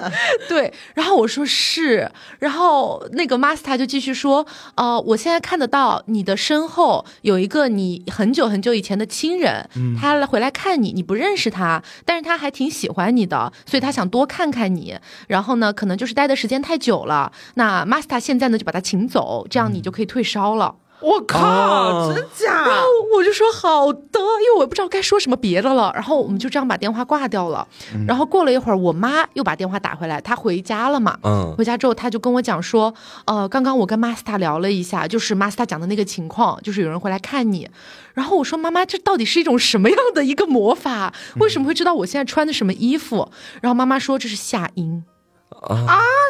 [0.48, 9.68] 对，然后我说是，然后那个 master 就继续说，呃，我现在看得到你的身后有一个你很久很久以前的亲人，
[10.00, 14.98] 他来回来看你，你不认识他，但是他还挺喜欢你的，所以他想多看看你。
[15.28, 20.76] 然后呢，可能就是待的时间太久了，那 master 现在呢就把他请走，这样你就可以退烧了。
[21.02, 22.52] 我靠，真假？
[22.52, 25.90] 然后我就说好的，因为我不知道该说什么别的了。
[25.94, 27.66] 然后我们就这样把电话挂掉了。
[28.06, 31.18] 然后过了一会儿，我妈又把电话打回来，她回家了嘛？
[31.22, 31.54] 嗯。
[31.56, 32.92] 回家之后，她就跟我讲说，
[33.24, 37.66] 呃，刚刚我跟 Master 聊了一下，就是 Master 讲的那个情况，就是有人回来看你。
[38.12, 41.14] 然后我说妈妈，这到底是一种什么样的一个魔法？
[41.38, 43.30] 为什么会知道我现在穿的什么衣服？
[43.62, 45.02] 然后妈妈说这是夏音。
[45.50, 45.76] 啊，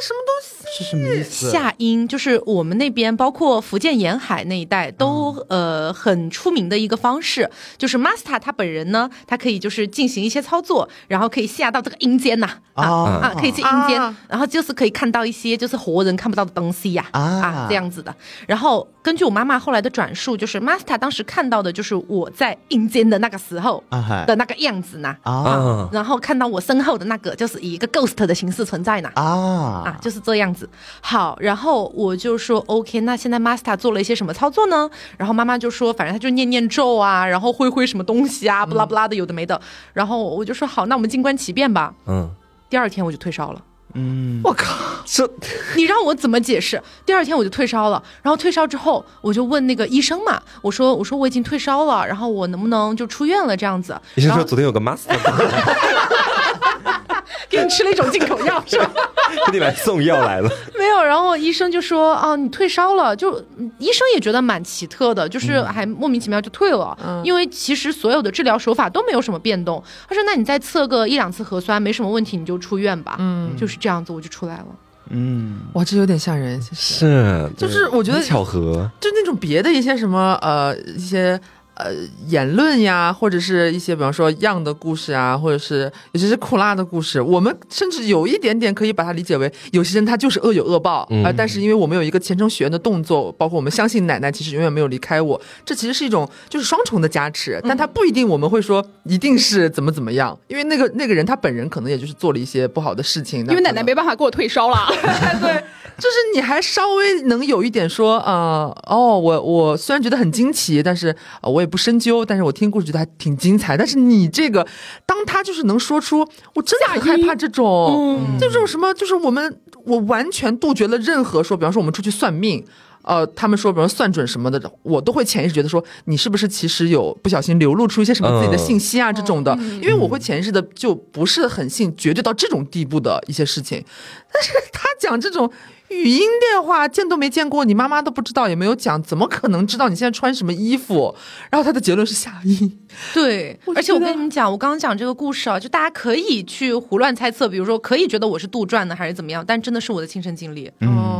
[0.02, 0.84] 什么东西？
[0.84, 1.50] 是什么意思？
[1.50, 18.14] 夏音就是我们那边，包括福建沿海那一带，都呃很出名的一个方式，就是 master 他本人呢，他可以就是进行一些操作，然后可以下到这个阴间呐，啊啊，可以去阴间，然后就是可以看到一些就是活人看不到的东西呀，啊这样子的。
[18.46, 23.82] 然后根据我妈妈后来的转述，就是 master 当时看到的就是我在阴间的那个时候
[24.26, 29.10] 的那个样子呢，啊，然后看到我身后的那个就是以一个 ghost 的形式存在呢。
[29.14, 30.68] 啊啊，就是这样子。
[31.00, 34.90] 好，然后我就说 OK，那现在 Master 做了一些什么操作呢？
[35.16, 39.60] 然后妈妈就说，反正他就念念咒啊，然后挥挥什么东西啊，不拉不拉的，有的没的。
[39.94, 41.94] 然后我就说好，那我们静观其变吧。
[42.06, 42.28] 嗯，
[42.68, 43.62] 第二天我就退烧了。
[43.94, 44.74] 嗯，我靠，
[45.04, 45.28] 这
[45.76, 46.80] 你让我怎么解释？
[47.04, 54.00] 第二天我就退烧了，然后退烧之后，我就问那个医生嘛，我说我说我已经退烧了，然后我能不能就出院了这样子？
[54.14, 55.14] 医生说昨天有个 Master。
[57.48, 58.90] 给你吃了一种进口药是吧？
[59.46, 60.50] 给你来送药来了。
[60.78, 63.38] 没有，然后医生就说啊，你退烧了，就
[63.78, 66.96] 医生也觉得蛮奇特的，就是还莫名其妙就退了。
[67.04, 69.82] 嗯，因为其实所有的治疗手法都没有什么变动。
[70.08, 73.16] 他说，那你再测个一两次核酸，没什么问题，你就出院吧。
[73.18, 74.66] 嗯，就是这样子，我就出来了。
[75.10, 81.40] 嗯，哇，这有点吓人，其实是，就是我觉得巧合，就那种别的一些什么呃一些。
[81.82, 81.94] 呃，
[82.28, 91.32] 言论呀，或者是一些比方说样的故事啊，或者是尤其是苦辣的故事，我们甚至有一点点可以把它理解为，有些人他就是恶有恶报啊。
[91.36, 97.60] 但是因为我们有一个虔诚许愿的动作，包括我们相信奶奶其实永远没有离开我，这其实是一种就是双重的加持。
[97.66, 103.40] 但他不一定我们会说一定是怎么怎么样，因为那个那个人他本人可能也就是做了一些不好的事情。
[103.46, 104.86] 因为奶奶没办法给我退烧了，
[105.40, 105.64] 对。
[106.00, 113.76] 就是你还稍微能有一点说，呃，哦，我我虽然觉得很惊奇，但是我也不深究，但是我听故事觉得还挺精彩。
[113.76, 114.66] 但是你这个，
[115.04, 122.64] 当他就是能说出，我真的很害怕这种，就这种什么，就是我们我完全杜绝了任何说，比方说我们出去算命，
[123.02, 133.84] 呃，他们说比方算准什么的，我都会潜意识觉得说，你是不是其实有不小心流露出一些什么自己的信息啊这种的，因为我会潜意识的就不是很信绝对到这种地步的一些事情，
[134.32, 135.50] 但是他讲这种。
[135.90, 141.14] 语音电话见都没见过，你妈妈都不知道，也没有讲，怎么可能知道你现在穿什么衣服？
[141.50, 142.79] 然后他的结论是夏音。
[143.12, 150.70] 对，而且我跟你们讲，我刚刚讲这个故事啊，就大家可以去胡乱猜测，比如说可以觉得我是杜撰的还是怎么样，但真的是我的亲身经历，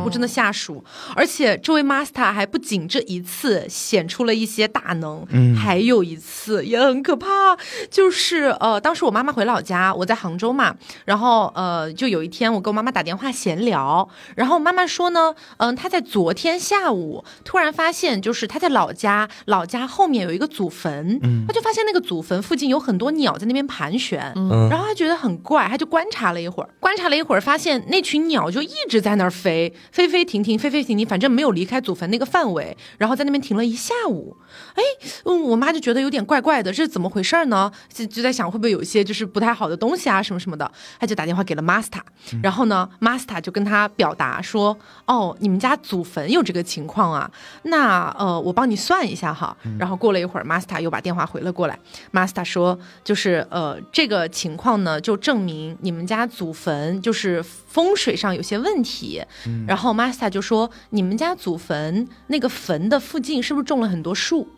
[0.05, 0.83] 我真的下属。
[1.15, 7.57] 而且这位 master 还不仅这一次显出了一些大能，嗯还有一次也很可怕，
[7.91, 34.37] 就是呃，当时我妈妈回老家，我在杭州嘛，然后呃，就有一天我跟我妈妈打电话闲聊，然后妈妈说呢，嗯，她在昨天下午突然发现，就是她在老家，老家后面有一个祖坟，嗯，她就发现那个祖坟附近有很多鸟在那边盘旋，嗯，然后他觉得很怪，他就观察了一会儿，观察了一会儿，发现那群鸟就一直在那儿飞，飞飞停停，飞飞停停，反正没有离开祖坟那个范围，然后在那边停了一下午，
[34.75, 34.83] 哎，
[35.25, 37.71] 嗯，我妈就觉得有点怪怪的，这是怎么回事呢？
[37.93, 42.01] 就就在想会不会有一些就是不太好的东西啊，什么什么的，她就打电话给了 master，
[42.43, 44.77] 然后呢，master 就跟他表达说，
[45.07, 47.31] 哦，你们家祖坟有这个情况啊，
[47.65, 49.57] 那呃，我帮你算一下哈。
[49.79, 51.79] 然后过了一会儿，master 又把电话回了过来
[52.13, 59.23] ，master 说，就是呃，这个情况呢，就证明你们家祖坟就是风水上有些问题。
[59.67, 64.49] 然后 master 就说，你们家祖坟那个坟的附近是不是种了很多树？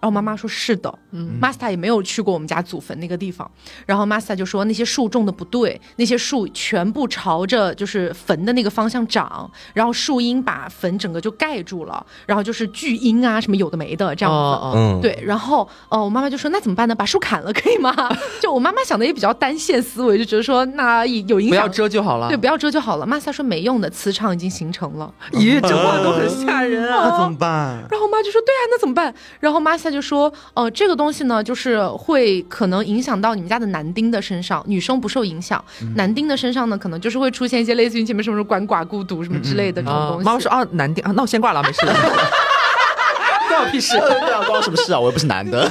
[0.00, 3.48] 然后妈妈说是的，嗯，master 也没有去过我们家祖坟那个地方。
[3.84, 14.78] 然后 master 就说那些树种的不对，那些树全部朝着就是坟的那个方向长，然后树荫把坟整个就盖住了，然后就是巨阴啊什么有的没的这样子。
[14.78, 15.18] 嗯，对。
[15.22, 16.94] 然后哦，我妈妈就说那怎么办呢？
[16.94, 17.94] 把树砍了可以吗？
[18.40, 22.28] 就我妈妈想的也比较单线思维，就觉得说那有影响，不要遮就好了。
[22.28, 23.06] 对，不要遮就好了。
[23.06, 25.12] master 说没用的，磁场已经形成了。
[25.32, 27.08] 咦，这话都很吓人啊！
[27.10, 27.84] 那怎么办？
[27.90, 29.14] 然后我妈就说对啊，那怎么办？
[29.40, 29.58] 然后
[29.90, 35.62] 就说，呃，这个东西呢，就是会可能影响到你们家的男丁的身上，女生不受影响。
[35.96, 40.24] 男丁的身上呢，可能就是会出现一些类似于前面什么鳏寡孤独什么之类的这种东西。
[40.24, 41.80] 妈妈说啊，男丁啊，那我先挂了，没事。
[43.48, 45.00] 关我屁事，对啊，关我什么事啊？
[45.00, 45.68] 我又不是男的。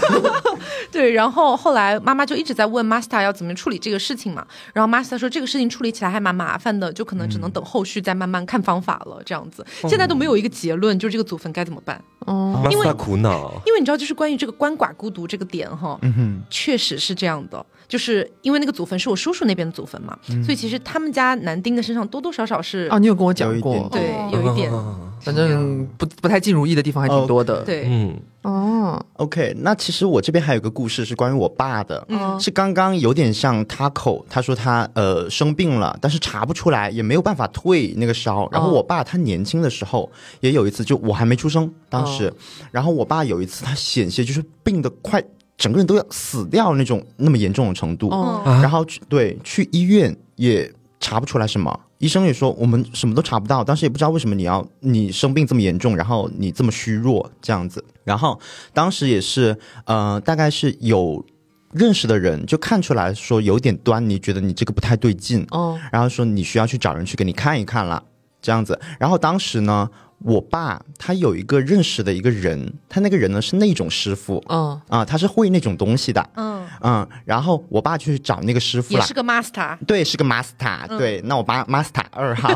[0.92, 4.46] 对，然后后来妈妈就一直在问 master 要怎么处理这个事情嘛。
[4.74, 9.22] 然后 master 说这个事情处理起来还蛮麻烦的，就可能只能等后续再慢慢看方法了。
[9.26, 12.02] 这样子，现在都没有一个结论，就是这个祖坟该怎么办。
[12.26, 17.66] 哦，因为苦恼，因为你知道，就是关于这个鳏寡孤独这个点哈，嗯确实是这样的。
[17.88, 24.72] 就是因为那个祖坟是我叔叔那边的祖坟嘛，所以其实他们家男丁的身上多多少少是啊，你有跟我讲过，对，有一点，
[25.20, 32.40] 反正不不太尽如意的地方还挺多的，对，嗯，哦，OK，那其实我这边还有个故事是关于我爸的，嗯。
[32.40, 40.10] 是刚刚有点像他口，他说他呃生病了，但是查不出来，也没有办法退那个烧，然后我爸他年轻的时候
[40.40, 42.34] 也有一次，就我还没出生当时，
[42.72, 45.24] 然后我爸有一次他险些就是病的快。
[45.58, 48.10] 整个人都要死掉那种那么严重的程度，
[48.46, 58.40] 然后去对去医院也查不出来什么，医生也说我们什么都查不到，当时也不知道为什么你要你生病这么严重，然后你这么虚弱这样子，然后
[58.74, 61.26] 当时也是呃大概是有
[61.72, 68.04] 认识的人就看出来说有点端倪，觉得你这个不太对劲，哦，然后说你需要去找人去给你看一看了
[68.42, 69.90] 这样子，然后当时呢。
[70.20, 74.80] 我爸他有一个认识的一个人，他那个人呢是那种师傅，嗯。
[74.90, 76.68] 啊，他是会那种东西的，嗯。
[76.82, 82.50] 嗯，然后我爸去找那个师傅了，也是个 master，对，是个 master，对，那我爸 master 二号，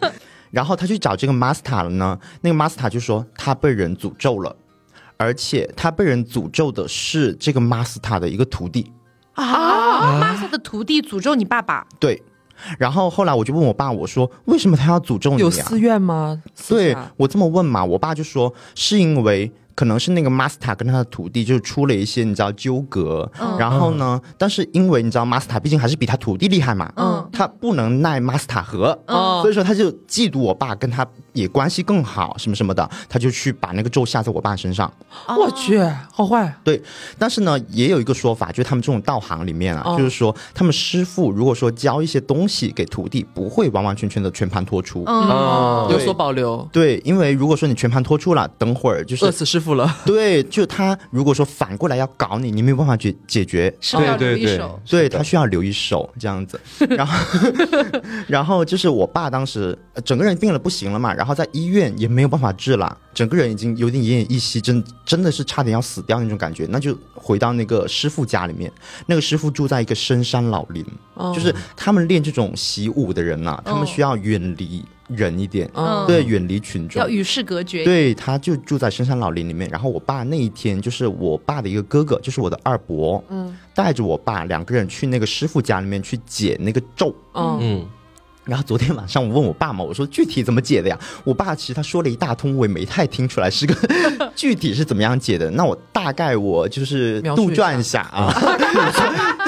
[0.50, 4.54] 然后他去找这个 master 了呢，那个 master 就说他被人诅咒了，
[5.16, 8.90] 而且他被人诅咒的是这个 master 的一个徒弟。
[9.34, 12.22] 啊，master 的徒弟诅咒你爸爸，对。
[12.78, 15.38] 然后后来我就问我爸，我说为什么他要诅咒你？
[15.38, 16.42] 有私怨吗？
[16.68, 19.52] 对我这么问嘛，我爸就说是因为。
[19.72, 28.98] 可能是那个 master 跟他的徒弟就是出了一些你知道纠葛，然后呢，但是因为你知道 master 毕竟还是比他徒弟厉害嘛，嗯，他不能奈 master 何，
[29.40, 34.92] 所以说他就嫉妒我爸跟他也关系更好什么什么的，他就去把那个咒下在我爸身上。
[35.28, 35.80] 我去，
[36.12, 36.54] 好坏。
[36.62, 36.80] 对，
[37.18, 46.68] 但是呢，也有一个说法，就是他们这种道行里面啊，就是说他们师傅如果说教一些东西给徒弟，不会完完全全的全盘托出，嗯，有所保留。
[46.70, 49.70] 对，因为如果说你全盘托出了，等会儿就是饿死师傅。
[49.74, 56.60] 了， 对，就他如果说反过来要搞你，你没有办法解解决，对对对，对他需要留一手这样子，
[56.90, 57.14] 然后
[58.26, 68.72] 然后就是我爸当时整个人病了不行了嘛，然后在医院也没有办法治了，整个人已经有点奄奄一息，真真的是差点要死掉那种感觉，那就回到那个师傅家里面，
[69.04, 70.82] 那个师傅住在一个深山老林，
[71.34, 74.82] 就是他们练这种习武的人呐，他们需要远离。
[75.10, 75.68] 人一点，
[76.06, 77.82] 对，远离群众，要与世隔绝。
[77.82, 79.68] 对，他就住在深山老林里面。
[79.68, 87.84] 然后我爸那一天，就是我爸的一个哥哥，就是我的二伯，嗯，带着我爸两个人去那个师傅家里面去解那个咒，嗯。
[88.44, 90.98] 然后昨天晚上我问我爸嘛，我说具体怎么解的呀？
[91.24, 93.74] 我爸其实他说了一大通，我也没太听出来是个
[94.34, 95.50] 具体是怎么样解的。
[95.50, 98.32] 那我大概我就是杜撰一下啊，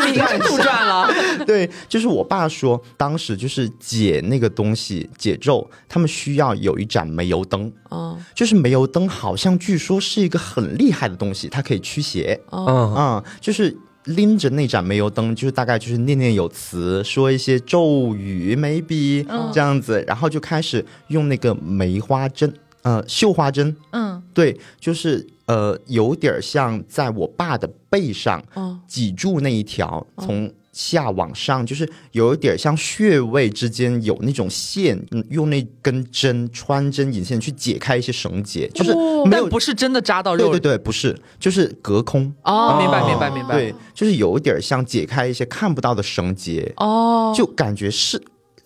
[0.06, 1.08] 你该杜撰了。
[1.46, 13.76] 对，就是我爸说，当时就是解那个东西解咒，他们需要有一盏煤油灯，嗯，就是煤油灯好像据说是一个很厉害的东西，它可以驱邪，嗯嗯，就是。
[14.04, 28.42] 拎着那盏煤油灯，就是大概就是念念有词，说一些咒语，maybe 这样子，然后就开始用那个梅花针，呃，绣花针，嗯，对，就是呃，有点像在我爸的背上，
[28.86, 30.52] 挤住那一条从。
[30.72, 34.98] 下往上就是有一点像穴位之间有那种线，
[35.30, 38.94] 用那根针穿针引线去解开一些绳结，就是
[39.26, 42.32] 没有不是真的扎到肉，对对对，不是，就是隔空。
[42.42, 48.20] 哦，明白明白明白，对，就是有一点像解开一些看不到的绳结哦，就感觉是。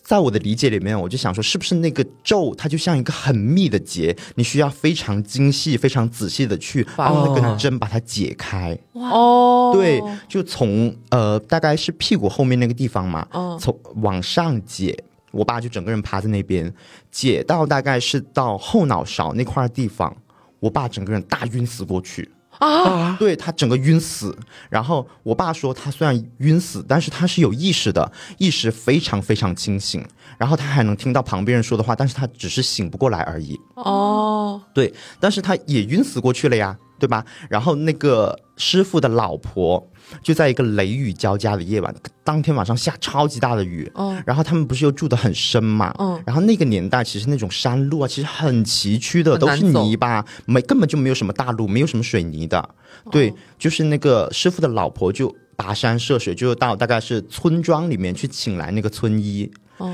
[0.06, 8.78] 在我的理解里面，我就想说，是不是那个咒它就像一个很密的结，你需要非常精细、非常仔细的去把那根针把它解开。
[8.92, 13.26] 哦，对，就从呃，大概是屁股后面那个地方嘛，
[13.58, 14.96] 从往上解，
[15.32, 16.72] 我爸就整个人趴在那边
[17.10, 20.16] 解到大概是到后脑勺那块地方，
[20.60, 22.30] 我爸整个人大晕死过去。
[22.58, 24.36] 啊，对他整个晕死，
[24.70, 30.04] 然后我爸说他虽然晕死，但是他是有意识的，意识非常非常清醒，
[30.38, 33.58] 然后他还能听到旁边人说的话，但是他只是醒不过来而已。
[33.74, 36.76] 哦，对，但是他也晕死过去了呀。
[36.98, 37.24] 对吧？
[37.48, 39.90] 然后那个师傅的老婆
[40.22, 41.94] 就在一个雷雨交加的夜晚，
[42.24, 43.90] 当天晚上下超级大的雨。
[43.94, 44.16] 哦。
[44.26, 45.94] 然后他们不是又住得很深嘛？
[45.98, 46.22] 嗯。
[46.26, 52.68] 然后那个年代其实那种山路啊，其实很崎岖的，都是泥巴，没根本就没有什么大路，没有什么水泥的。
[53.10, 59.50] 对，就是那个师傅的老婆就跋山涉水，就到大概是村庄里面去请来那个村医。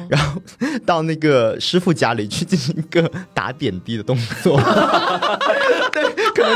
[0.09, 0.41] 然后
[0.87, 4.57] 到那个师傅家里去进行一个打点滴的动作，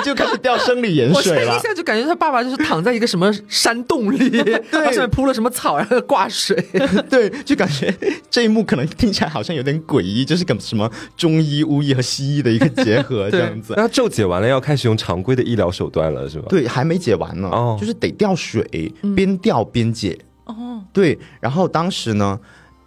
[0.03, 1.53] 就开始掉生理盐水了。
[1.53, 4.19] 我一下就感觉他爸爸就是躺在一个什么山洞里，
[4.71, 6.57] 对，上面铺了什么草，然后挂水，
[7.11, 7.95] 对，就感觉
[8.31, 13.75] 这一幕可能听起来好像有点诡异，就是跟什么中医、巫医和西医的一个结合 这样子。
[13.77, 16.47] 那咒解完了，要开始用常规的医疗手段了，是吧？
[16.49, 20.19] 对，还没解完呢，哦，就是得吊水，边吊边解。
[20.45, 22.39] 哦，对，然后当时呢。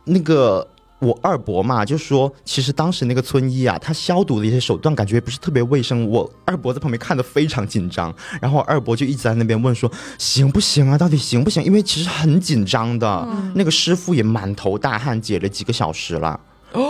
[0.05, 0.67] 那个
[0.99, 6.05] 我二伯嘛，就说其实当时那个村医啊，他消毒的一些手段感觉不是特别卫生。
[6.09, 11.63] 我二伯在旁边看的非常紧张，然后二伯就一直在那边问说行不行啊，到底行不行？
[11.63, 16.37] 因为其实很紧张的，那个师傅也满头大汗，解了几个小时了，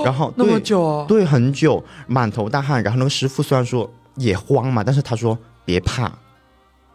[0.03, 2.81] 然后那么久，对，很久，满头大汗。
[2.81, 6.11] 然后那个师傅虽然说也慌嘛，但是他说别怕，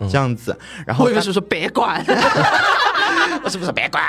[0.00, 0.56] 这样子。
[0.84, 2.04] 然后我以为是说别管。
[3.45, 4.03] 我是不是别管？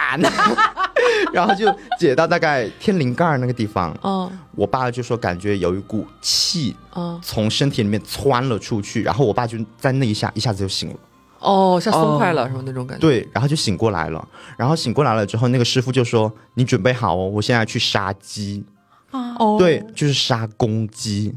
[1.34, 1.68] 然后就
[2.00, 3.96] 解到大概天灵盖那个地方。
[4.02, 9.04] 嗯，我爸就说感觉有一股气，嗯，从身体里面窜了出去。
[9.04, 10.96] 然后我爸就在那一下一下子就醒了。
[11.40, 12.64] 哦，像松快了是吗？
[12.66, 13.02] 那种感觉。
[13.02, 14.26] 对，然后就醒过来了。
[14.58, 18.64] 然后醒过来了之后，那个师傅就说：“你准备好哦，我现在去杀鸡。”
[19.12, 21.36] 啊，哦，对，就是杀公鸡。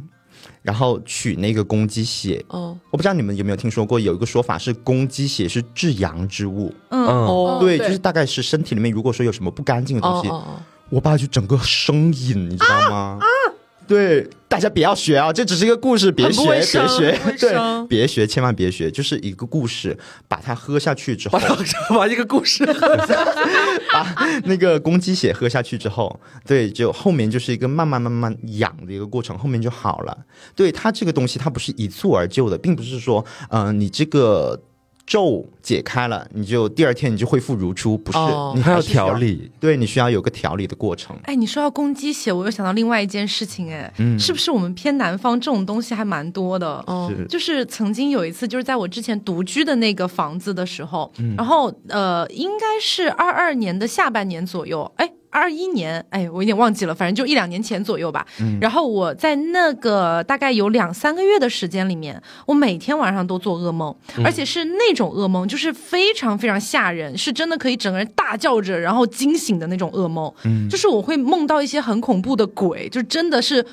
[0.69, 10.31] 然后取那个公鸡血，哦，我不知道你们有没有听说过，有一个说法是公鸡血是至阳之物，嗯，哦，对，就是大概是身体里面如果说有什么不干净的东西，
[10.91, 13.19] 我爸就整个生饮，你知道吗？
[13.89, 21.39] 对，大家不要学啊，这只是一个故事，别学，别学，对，别学，千万别学，就是一个故事，把它喝下去之后，
[21.89, 22.67] 把一个故事，
[23.91, 24.15] 把
[24.45, 30.17] 那个公鸡血喝下去之后，对，就后面就是一个慢慢慢慢养的一个过程，后面就好了。
[30.55, 34.63] 对它这个东西，它不是一蹴而就的，并不是说，嗯，你这个。
[35.09, 38.19] 咒解开了，你就第二天你就恢复如初，不是？
[38.55, 41.17] 你还要调理，对你需要有个调理的过程。
[41.23, 46.85] 哎，你说到公鸡血，我又想到另外一件事情，哎，嗯，是不是我们偏南方这种东西还蛮多的？
[46.87, 55.11] 哦，就是曾经有一次，就是在我之前独居的那个房子的时候，然后呃，应该是二二年的下半年左右，哎。
[55.31, 58.27] 二一年，哎，我有点忘记了，反正就一两年前左右吧。
[58.61, 70.33] 然后我在那个大概有两三个月的时间里面，我每天晚上都做噩梦，而且是那种噩梦，就是非常非常吓人，是真的可以整个人大叫着然后惊醒的那种噩梦。
[70.71, 73.65] 就是我会梦到一些很恐怖的鬼，就真的是。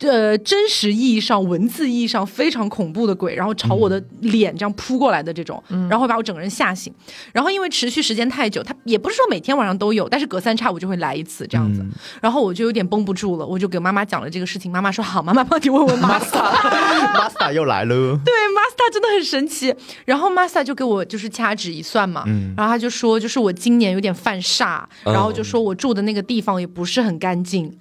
[0.00, 6.92] 呃，真实意义上、文字意义上非常恐怖的鬼，然后朝我的脸这样扑过来的这种，然后会把我整个人吓醒。
[7.32, 11.82] 然后因为持续时间太久，他也不是说每天晚上都有，但是隔三差五就会来一次这样子。
[12.20, 14.70] 然后我就有点绷不住了，我就给妈妈讲了这个事情。
[14.70, 17.94] 妈妈说好，妈妈帮你问问 master，master 又来了。
[18.24, 19.74] 对，master 真的很神奇。
[20.04, 22.24] 然后 master 就给我就是掐指一算嘛，
[22.56, 27.72] 然后他就说，就是我今年有点犯煞，然后就说我住的那个地方也不是很干净，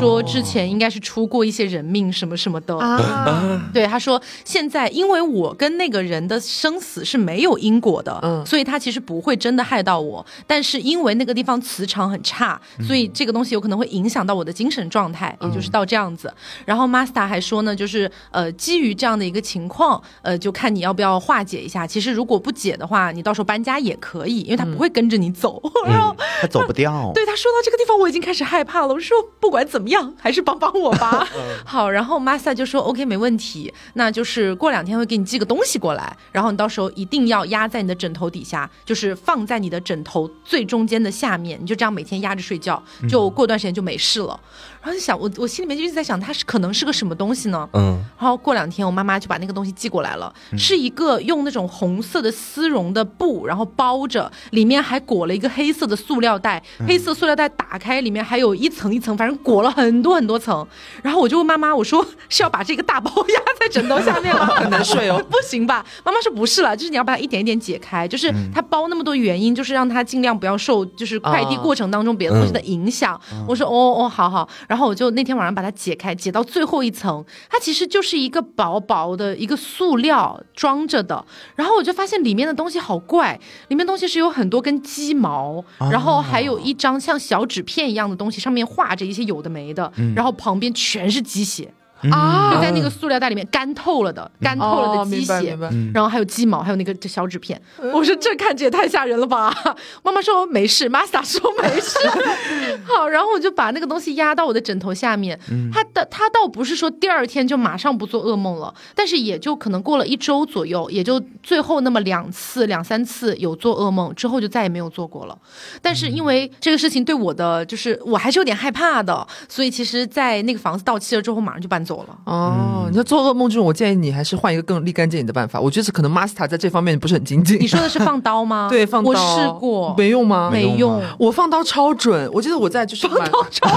[0.00, 1.57] 说之前应该是出过一些。
[1.64, 3.68] 些人命什么什么的啊。
[3.74, 16.32] 对，他说现在因为我跟那个人的生死是没有因果的，嗯，所以他其实不会真的害到我，但是因为那个地方磁场很差，所以这个东西有可能会影响到我的精神状态，也就是到这样子。
[16.64, 21.86] 然后 Master 还说呢，就是呃，基于这样的一个情况，呃，就看你要不要化解一下。
[21.86, 27.10] 其实如果不解的话，你到时候搬家也可以，因为他不会跟着你走， 然后他走不掉。
[27.14, 28.94] 对他说到这个地方，我已经开始害怕了。
[28.94, 31.26] 我说不管怎么样，还是帮帮我吧。
[31.64, 44.38] 好，然后 Master 就说 OK 没问题，那就是过两天会给你寄个东西过来，然后你到时候一定要压在你的枕头底下，就是放在你的枕头最中间的下面，你就这样每天压着睡觉，就过段时间就没事了。
[44.80, 47.68] 然后就想，我我心里面就一直在想，它是可能是个什么东西呢？
[47.72, 47.98] 嗯。
[48.18, 56.62] 然后过两天，我妈妈就把那个东西寄过来了，是一个用那种红色的丝绒的布，然后包着，里面还裹了一个黑色的塑料袋。
[56.86, 60.66] 黑色塑料袋打开，里面还有一层一层，反正裹了很多很多层。
[61.02, 64.46] 然后我就问妈妈，我说是要把这个大包压在枕头下面吗？
[64.56, 65.22] 很难睡哦。
[65.30, 65.84] 不行吧？
[66.04, 73.20] 妈妈说不是了，就是你要把它一点一点解开，就是它包那么多原因，就是让它尽量不要受就是快递过程当中别的东西的影响。
[73.46, 74.48] 我说哦哦，好好。
[74.68, 81.24] 然后我就那天晚上把它解开，解到最后一层，它其实就是一个薄薄的一个塑料装着的。
[81.56, 91.72] 然后我就发现里面的东西好怪，里面东西是有很多根鸡毛，然后还有一张像小纸片一样的东西，上面画着一些有的没的，然后旁边全是鸡血。
[92.12, 95.58] 啊，就在那个塑料袋里面干透了的，干透了的鸡血，
[95.92, 97.60] 然后还有鸡毛，还有那个小纸片。
[97.92, 99.52] 我说这看着也太吓人了吧！
[100.04, 101.98] 妈妈说没事，Master 说没事。
[102.86, 105.36] 好，然后我就把那个东西压到我的枕头下面。
[105.72, 115.36] 他的他倒不是说第二天就马上不做噩梦了，但是也就可能过了一周左右，也就最后那么两次两三次有做噩梦，之后就再也没有做过了。
[115.82, 121.87] 但是因为这个事情对我的就是我还是有点害怕的，所以其实，在那个房子到期了之后，马上就搬。
[121.88, 125.58] 走了哦，你说做噩梦这种，我建议你还是换一个更立竿见影的办法。
[125.58, 127.58] 我觉得可能 Master 在这方面不是很精进。
[127.58, 128.68] 你说的是放刀吗？
[128.70, 129.10] 对，放刀。
[129.10, 130.50] 我试过，没用吗？
[130.52, 131.00] 没用。
[131.18, 133.72] 我放刀超准，我记得我在就是放刀超准，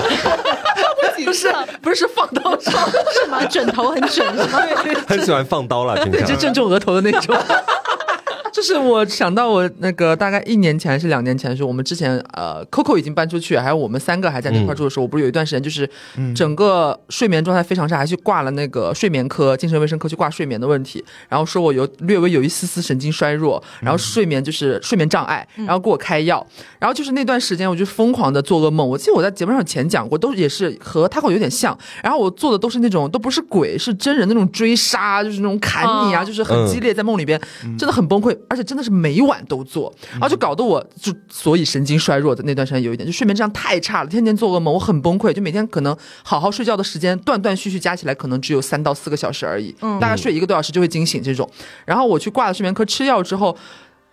[1.26, 1.48] 不是
[1.82, 3.46] 不是是放刀超是吗？
[3.46, 4.60] 枕头很准是吗？
[5.08, 7.34] 很喜欢放刀了，对，就正中额头的那种。
[8.52, 15.90] 就是我想到我那个大概一年前还是两年前的时候，我们之前呃，Coco 已经搬出去，还有我们三个还在那块住的时候，我不是有一段时间就是
[16.36, 26.46] 整个睡眠状态非常差，还去挂了那个睡眠科、精神卫生科去挂睡眠的问题，然后说我有略微有一丝丝神经衰弱，然后睡眠就是睡眠障碍，然后给我开药，
[26.80, 28.88] 然后就是那段时间我就疯狂的做噩梦。
[28.88, 37.40] 我记得我在节目上前讲过，都也是和他会有点像，然后我做的都是那种都不是鬼，是真人那种追杀，就是那种砍你啊，就是很激烈，在梦里边
[37.78, 38.38] 真的很崩溃。
[38.50, 51.50] 而且真的是每晚都做，然后就搞得我就所以神经衰弱的那段时间有一点，就睡眠质量太差了，天天做噩梦，我很崩溃，就每天可能好好睡觉的时间断断续续加起来可能只有三到四个小时而已，大概睡一个多小时就会惊醒这种。
[51.86, 53.56] 然后我去挂了睡眠科吃药之后，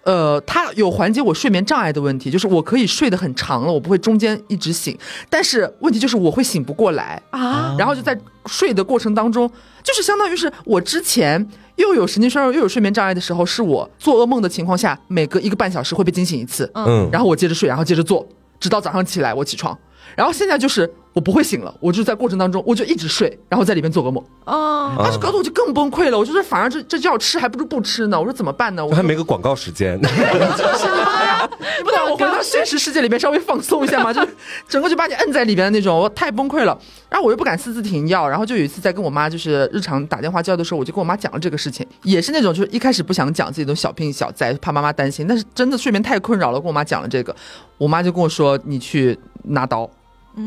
[0.05, 4.97] 呃，它有缓解我睡眠障碍的问题，就是我可以睡得很长了，我不会中间一直醒，
[5.29, 7.21] 但是问题就是我会醒不过来。
[7.31, 9.51] 啊，然后就在睡的过程当中，
[9.83, 11.49] 就是相当于是我之前。
[11.79, 18.27] 又有神经衰弱又有睡眠障碍的时候，是我做噩梦的情况下，每隔一个半小时会被惊醒一次，嗯，然后我接着睡，然后接着做，
[18.59, 19.79] 直到早上起来我起床，
[20.19, 20.93] 然后现在就是。
[21.15, 24.23] 我不会醒了，我就在过程当中，我就一直睡，然后在里面做噩梦。
[24.45, 26.17] 哦，但是搞得我就更崩溃了。
[26.17, 28.17] 我就说，反而这这药吃还不如不吃呢。
[28.17, 28.87] 我说怎么办呢？
[28.87, 30.01] 我还没个广告时间。
[30.01, 34.13] 就是你，不能我回到现实世界里面稍微放松一下吗？
[34.13, 34.25] 就
[34.69, 36.79] 整个就把你摁在里边的那种，我太崩溃了。
[37.11, 47.35] 然后我又不敢私自停药，然后就有一次在跟我妈就是日常打电话交流的时候，我就跟我妈讲了这个事情，也是那种就是一开始不想讲自己的小病小灾，怕妈妈担心，但是真的睡眠太困扰了，跟我妈讲了这个，
[47.77, 49.91] 我妈就跟我说你去拿刀。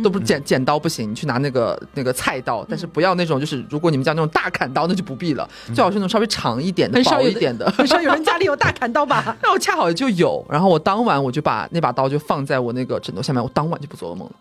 [0.03, 7.69] 都不是剪剪刀不行，你去拿那个那个菜刀，但是不要那种就是如果你们家那种大砍刀，那就不必了，最好是那种稍微长一点的、薄一点的。
[7.71, 9.35] 很少有人家里有大砍刀吧？
[9.41, 14.33] 那我恰好就有，然后我当晚我就把那把刀就放在我那个枕头下面，我当晚就不做噩梦了。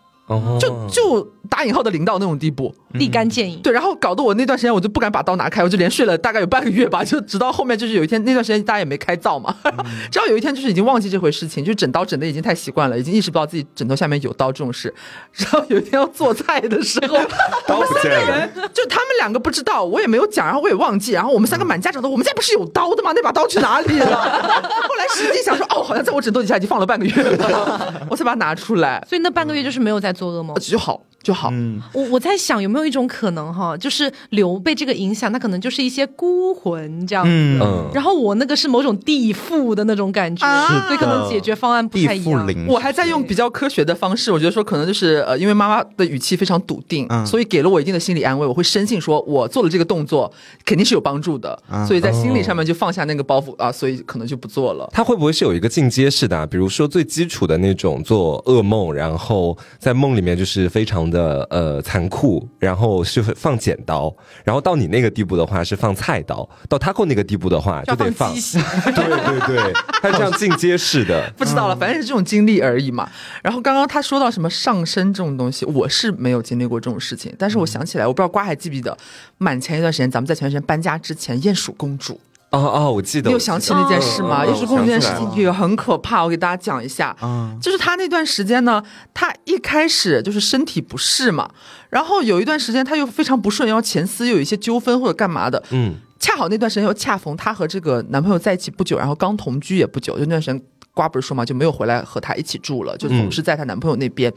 [0.59, 3.59] 就就打引号的零到那种地步，立竿见影。
[3.61, 9.55] 对，然后搞得我那段时间我就不敢把刀拿开，我就连睡了大概有半个月吧，就直到后面就是有一天那段时间大家也没开灶嘛，
[10.11, 14.93] 直到有一天就是已经忘记这回事情，就整刀整的已经太习惯了，已经意识不到自己枕头下面有刀这种事。
[15.33, 17.15] 然后有一天要做菜的时候，
[17.67, 23.11] 我们三个人就他们两个不知道，我也没有讲，然后我也忘记，然后我们三个满家长的，我们家不是有刀的吗？
[23.13, 24.15] 那把刀去哪里了？
[24.87, 29.03] 后来实际想说，哦，好像在我枕头底下已经放了半个月了，我才把它拿出来。
[29.07, 31.01] 所以那半个月就是没有在做噩梦，就好。
[31.23, 31.51] 就好。
[31.93, 37.91] 我我在想有没有一种可能哈，就是刘被这个影响，他可能就是一些孤魂这样子。
[37.93, 40.45] 然后我那个是某种地缚的那种感觉，
[40.85, 42.47] 所以可能解决方案不太一样。
[42.67, 48.47] 我还在用比较科学的方式，我觉得说可能就是呃，因为妈妈的语气非常笃定，所以给了我一定的心理安慰。
[48.47, 50.31] 我会深信说我做了这个动作
[50.65, 54.89] 肯定是有帮助的，所以在心理上面就放下那个包袱啊，所以可能就不做了。
[54.91, 56.47] 他会不会是有一个进阶式的？
[56.47, 61.10] 比如说最基础的那种做噩梦，然后在梦里面就是非常。
[61.11, 64.11] 的呃残酷，然后是放剪刀，
[64.43, 73.07] 然后到你那个地步的话是放菜刀，到他扣那个地步的话就得放，对对对，他是这样进阶式的， 不知道了，反正是这种经历而已嘛。
[73.43, 78.97] 然后刚刚他说到什么上身这种东西，我是没有经历过这种事情，但是我想起来，我不知道瓜还记不记得，
[79.37, 82.19] 满前一段时间咱们在前段时间搬家之前，鼹鼠公主。
[82.51, 84.45] 哦哦，我记得，你有想起那件事吗？
[84.45, 87.15] 又是公主这件事情也很可怕，我给大家讲一下。
[87.21, 88.83] 嗯，就是他那段时间呢，
[89.13, 91.49] 他一开始就是身体不适嘛，
[91.89, 95.63] 然后有一段时间他又非常不顺，然后前司又有一些纠纷或者干嘛的。
[95.71, 100.61] 嗯，恰好那段时间又恰逢她和这个男朋友在一起不久，然后刚同居也不久，就那段时间。
[100.93, 104.31] 瓜不是说嘛，就没有回来和她一起住了，就总是在她男朋友那边。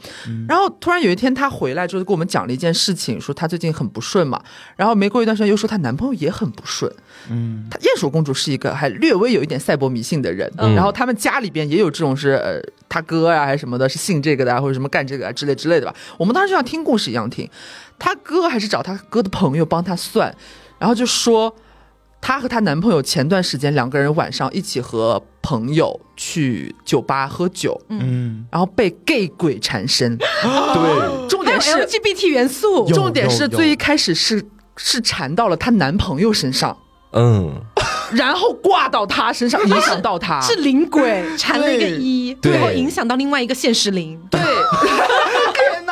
[0.47, 4.41] 然后突然有一天她回来之后，跟我们讲了一件事情，说她最近很不顺嘛。
[4.75, 6.91] 然后没过一段时间又说她男朋友也很不顺。
[7.29, 10.51] 嗯，她鼹鼠公主是一个还略微有一点赛博迷信的人。
[10.57, 15.93] 嗯然后他们家里边也有这种是呃，他哥呀还是什么的，是信这个的啊或者什么干这个啊之类之类的吧。
[16.17, 17.49] 我们当时就像听故事一样听，
[17.99, 20.33] 他哥还是找他哥的朋友帮他算，
[20.79, 21.53] 然后就说。
[22.25, 30.25] 她和她男朋友前段时间两个人晚上一起和朋友去酒吧喝酒，嗯，然后被 gay 鬼缠身，对，
[31.29, 34.43] 重点是 LGBT 元素，重点是最一开始是
[34.75, 36.75] 是缠到了她男朋友身上，
[37.13, 37.61] 嗯，
[38.11, 44.41] 然后挂到她身上，影响到她， 是灵鬼缠了一个一，最后影响到另外一个现实灵，对。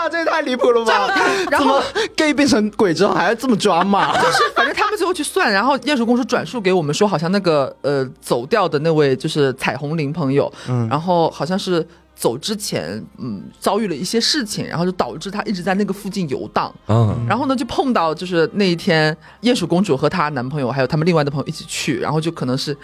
[0.10, 1.10] 这也太离谱了吧！
[1.52, 1.82] 然后
[2.16, 4.14] gay 变成鬼之后还要这么抓嘛？
[4.22, 11.86] 就是反正他们最后去算，然后鼹鼠公司转述给我们说，好像那个呃走掉的那位就是彩虹林朋友，嗯，然后好像是
[12.16, 22.78] 走之前嗯遭遇了一些事情，然后就导致他一直在那个附近游荡，嗯，然后呢就碰到就是那一天鼹鼠公主和她男朋友还有他们另外的朋友一起去，然后就可能是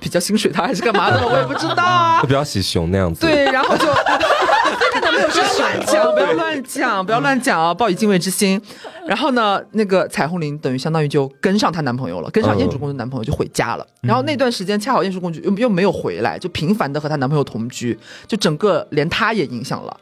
[0.00, 3.84] 比较心水他还是干嘛的，我也不知道啊，比较喜熊那样子，对，然后就。
[5.30, 7.74] 不要乱讲，不要乱讲，不要乱讲啊！
[7.74, 8.60] 抱以敬畏之心。
[9.10, 13.84] 然后呢，那个彩虹铃等于相当于就跟上她男朋友了，跟上鼹鼠公主男朋友就回家了。
[14.02, 17.98] 然后那段时间恰好鼹鼠公主又又没有回来，就频繁的和她男朋友同居，
[18.28, 19.96] 就整个连她也影响了。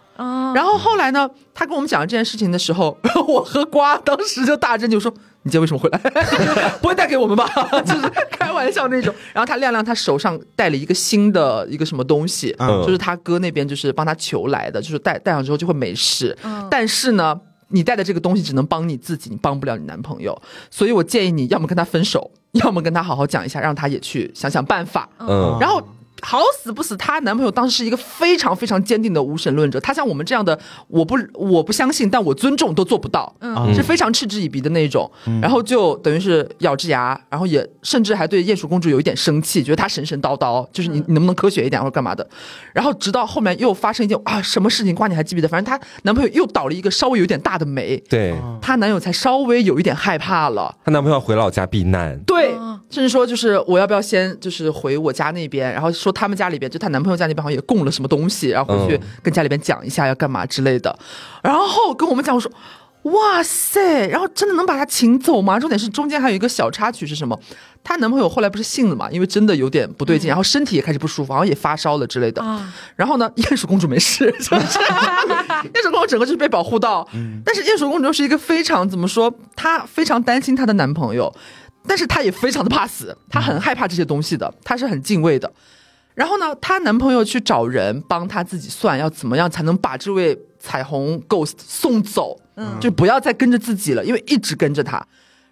[0.54, 5.10] 然后后来呢，她跟我们讲这件事情的时候， 我和瓜当时就大震，就说。
[5.44, 5.98] 你今天为什么回来？
[6.82, 7.48] 不会带给我们吧？
[7.86, 9.14] 就是开玩笑那种。
[9.32, 16.36] 然后他亮亮他手上带了一个新的一个什么东西，就是他哥那边就是帮他求来的，就是戴戴上之后就会没事。
[16.68, 20.40] 但是呢，你带的这个东西只能帮你自己，你帮不了你男朋友。
[20.70, 25.08] 所以我建议你要么跟他分手，要么跟他好好讲一下，让他也去想想办法。
[25.18, 25.82] 嗯，然后。
[26.22, 29.78] 好死不死，她男朋友当时是一个非常非常坚定的无神论者。
[29.80, 30.58] 他像我们这样的，
[30.88, 33.34] 我不我不相信，但我尊重都做不到，
[33.74, 35.10] 是非常嗤之以鼻的那种。
[35.40, 42.26] 然后就等于是咬着牙，然后也甚至还对鼹鼠公主有一点生气，觉得她神神叨叨，就是你你能不能科学一点或者干嘛的。
[42.72, 45.48] 然后直到后面又发生一件啊什么事情，瓜你还记不记得？
[45.48, 50.74] 反正她男朋友又倒了一个稍微有点大的霉，对，她男友才稍微有一点害怕了。
[50.84, 52.50] 她男朋友回老家避难，对，
[52.90, 60.98] 甚至说就是我要不要先就是回我家那边，然后说他们家里边就她男朋友家里边好像也供了什么东西，然后回去跟家里边讲一下要干嘛之类的，
[61.42, 62.50] 然后跟我们讲我说。
[63.02, 64.08] 哇塞！
[64.08, 65.58] 然后真的能把她请走吗？
[65.58, 67.38] 重点是中间还有一个小插曲是什么？
[67.82, 69.08] 她男朋友后来不是信了嘛？
[69.10, 72.44] 因为真的有点不对劲，然后身体也开始不舒服，好像也发烧了之类的。
[72.96, 77.08] 然后呢，鼹鼠公主没事， 鼹鼠公主整个就是被保护到。
[77.44, 79.32] 但是鼹鼠公主又是一个非常怎么说？
[79.54, 81.32] 她非常担心她的男朋友，
[81.86, 85.50] 但是她也非常的怕死，她很害怕这些东西的，她是很敬畏的。
[86.18, 92.36] 然后呢，她男朋友去找人帮她自己算，要怎么样才能把这位彩虹 ghost 送走？
[92.56, 95.00] 嗯，就不要再跟着自己了，因为一直跟着她。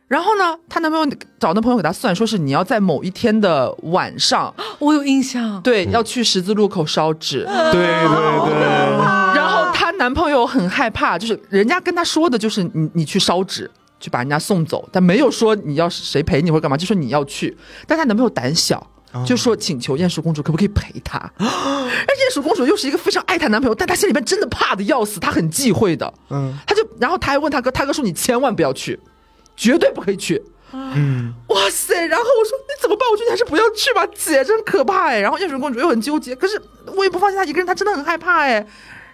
[0.09, 7.45] 然后呢，她男朋友找那朋友给她算，说是你要在某一天的晚上， 我有印象，对，要去十字路口烧纸。
[7.45, 8.97] 对对对。
[9.37, 17.57] 然后她男朋友很害怕，就是人家跟她说的就是你你去烧纸，去把人家送走，但没有说你要谁陪你或干嘛，就说你要去。
[17.87, 18.85] 但她男朋友胆小。
[19.25, 21.19] 就说请求鼹鼠公主可不可以陪她？
[21.39, 26.12] 而鼹鼠公主又是一个非常爱她男朋友，但她心里面真的怕的要死，她很忌讳的。
[26.31, 28.99] 嗯，她就然后她还问她哥，她哥说你千万不要去，
[29.57, 30.43] 绝对不可以去。
[30.73, 31.95] 嗯，哇塞！
[32.07, 33.09] 然后我说你怎么办？
[33.11, 35.21] 我觉得你还是不要去吧，姐真可怕哎。
[35.21, 36.61] 然后鼹鼠公主又很纠结，可是
[36.97, 38.67] 我也不放心她一个人，她真的很害怕哎。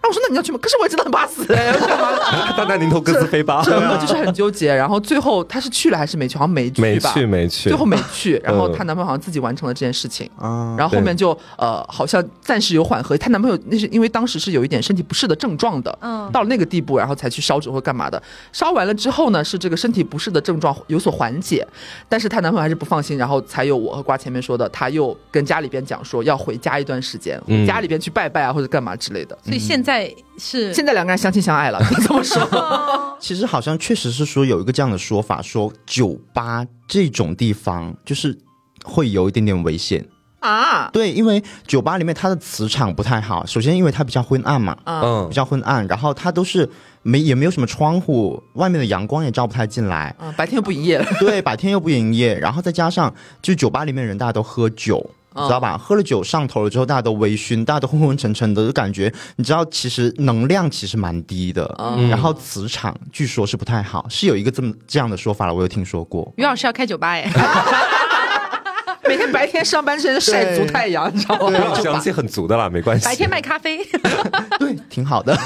[0.03, 0.59] 然后我说那你要去吗？
[0.61, 2.11] 可是我真的很怕死，干嘛？
[2.59, 4.75] 大难临头各自飞吧，真的就是很纠结。
[4.75, 6.37] 然后最后她是去了还是没去？
[6.37, 8.41] 好像没去没去没去，最后没去。
[8.43, 10.75] 然后她男朋友好像自己完成了这件事情啊。
[10.77, 13.17] 然后后面就呃好像暂时有缓和。
[13.17, 18.21] 她男朋友那是因为当时是有一点身体不适的症状的，嗯，到了那个地步，然后才去烧纸或干嘛的。
[18.53, 21.65] 烧完了之后呢，是这个身体不适的症状有所缓解，
[22.09, 29.39] 但是她男朋友还是不放心，然后才有我和瓜前面说的，他又跟家里边讲说要回家一段时间，家里边去拜拜啊或者干嘛之类的。
[29.45, 29.92] 所以现在。
[29.93, 33.17] 在是现在两个人相亲相爱了， 怎么说？
[33.21, 38.37] 其实好像确实是说有一个这样的说法，说酒吧这种地方就是
[38.85, 40.05] 会有一点点危险
[40.41, 40.89] 啊。
[40.93, 43.45] 对，因为酒吧里面它的磁场不太好。
[43.45, 46.69] 首先，因为它比较昏暗嘛，嗯，比较昏暗，然后它都是
[47.03, 50.15] 没也没有什么窗户，外面的阳光也照不太进来。
[50.19, 51.05] 嗯，白天又不营业。
[51.21, 55.11] 对，白天又不营业，然后再加上就酒吧里面人大家都喝酒。
[55.35, 55.79] 知道吧？
[55.79, 61.75] 喝了酒上头了之后，大家都微醺，大家都昏昏沉沉的，就感觉你知道，其实能量其实蛮低的，
[62.11, 66.33] 然后磁场据说是不太好，是有一个这么这样的说法了，我有听说过。
[66.37, 67.29] 于老师要开酒吧哎，
[69.09, 71.59] 每天白天上班时间晒足太阳，你知道吗？
[71.85, 73.05] 阳气很足的啦，没关系。
[73.05, 73.85] 白天卖咖啡，
[74.59, 75.37] 对，挺好的。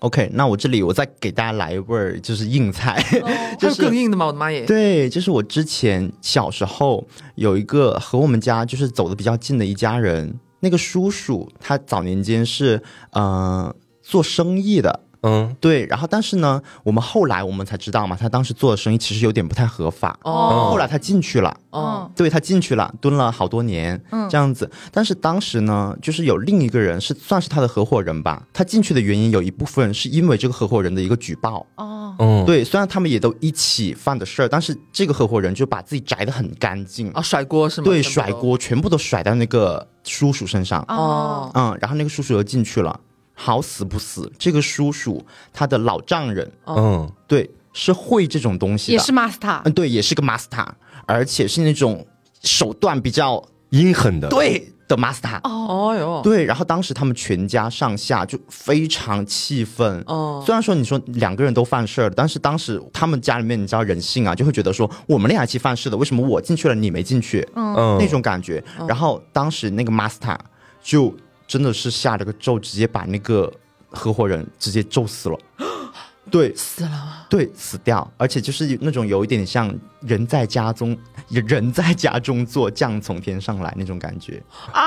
[0.00, 3.04] OK，那我这里我再给大家来一味就是硬菜，
[3.58, 4.26] 就是更硬的吗？
[4.26, 4.64] 我的妈耶！
[4.64, 12.80] 对，就是我之前小时候有一个和我们家就是走的比较近的一家人，那个叔叔他早年间是
[13.10, 15.00] 呃做生意的。
[15.22, 20.18] 嗯，对，然后但是呢，我们后来我们才知道嘛，他当时做的生意其实有点不太合法。
[20.22, 21.56] 哦，后来他进去了。
[21.70, 24.00] 哦，对他进去了，蹲了好多年。
[24.10, 24.70] 嗯，这样子。
[24.92, 28.42] 但是当时呢，就是有另一个人是算是他的合伙人吧。
[28.52, 31.66] 他进去的原因有一部分是因为这个合伙人的一个举报。
[31.74, 37.84] 哦，嗯，对，虽然他们也都一起犯的事儿，但是这个合伙人就把自己摘的很干净啊，甩锅是吗？
[37.84, 40.82] 对，甩锅全部都甩到那个叔叔身上。
[40.88, 42.98] 哦，嗯，然后那个叔叔又进去了。
[43.40, 50.66] 好死不死，这个叔叔他的老丈人，嗯，对，是会这种东西的，也是 master，嗯，对，也是个 master，
[51.06, 52.04] 而且是那种
[52.42, 55.38] 手段比较阴狠的，对的 master。
[55.44, 60.02] 哦哟，对，然后当时他们全家上下就非常气愤。
[60.08, 67.48] 哦，虽然说你说两个人都犯事儿，但是当时他们家里面你知道人性啊，就会觉得说我们俩一起犯事的，为什么我进去了你没进去？
[67.54, 68.60] 嗯，那种感觉。
[68.88, 70.36] 然后当时那个 master
[70.82, 71.14] 就。
[71.48, 73.52] 真的是下了个咒，直接把那个
[73.90, 75.38] 合伙人直接咒死了。
[76.30, 77.26] 对，死了。
[77.30, 80.94] 对，死掉，而且就是那种有一点像人在家中，
[81.30, 84.84] 人在家中坐，将从天上来那种感觉啊，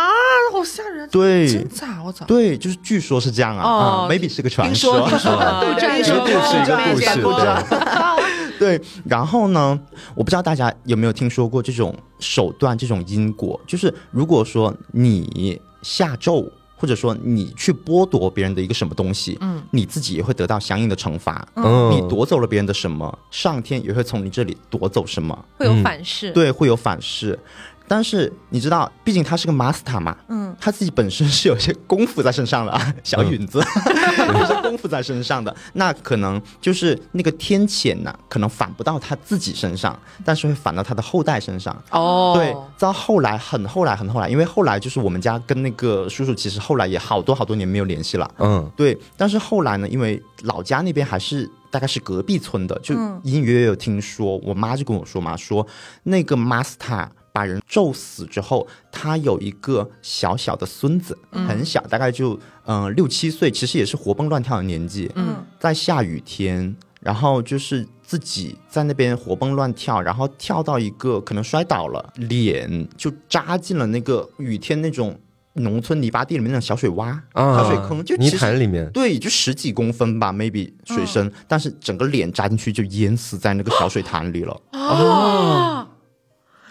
[0.53, 1.09] 好吓人。
[1.09, 1.99] 对，真假？
[2.03, 2.25] 我操。
[2.25, 5.09] 对，就是据说是这样啊，maybe 是个传说。
[5.09, 7.47] 对，绝对是一个故事。
[8.59, 9.79] 对，然后呢，
[10.13, 15.59] 我不知道大家有没有听说过这种手段，这种因果，就是如果说你。
[15.81, 21.47] 下咒，或者说你去剥夺别人的一个什么东西，嗯，你自己也会得到相应的惩罚。
[21.55, 26.31] 嗯，你夺走了别人的什么，上天也会从你这里夺走什么，会有反噬。
[26.31, 27.37] 对，会有反噬。
[27.91, 33.59] 但是你知道，毕竟他是个 master 嘛，嗯，他自己本身是有些功夫在身上的啊， 小允子
[34.39, 41.75] 有些功夫在身上的，那可能就是那个天谴呢，可能反不到他自己身上，但是会反到他的后代身上。
[41.89, 48.31] 哦，对，到后来很后来很后来，因为后来就是我们家跟那个叔叔其实后来也好多好多年没有联系了。
[48.37, 55.67] 嗯，对，但是后来呢，因为老家那边还是大概是隔壁村的，就隐隐约约有听说，我妈就跟我说嘛，说
[56.03, 57.09] 那个 master。
[57.33, 65.11] 把人咒死之后，他有一个小小的孙子，很小，大概就嗯六七岁，其实也是活蹦乱跳的年纪。
[65.15, 75.17] 嗯，在下雨天，然后就是自己在那边活蹦乱跳，然后跳到一个可能摔倒了，脸就扎进了那个雨天那种
[75.53, 78.89] 农村泥巴地里面那种小水洼、小水坑，就泥潭里面。
[78.91, 84.61] 对，就十几公分吧，maybe 水深，但是整个脸扎进去就淹死在那个小水潭里了。
[84.71, 85.87] 啊！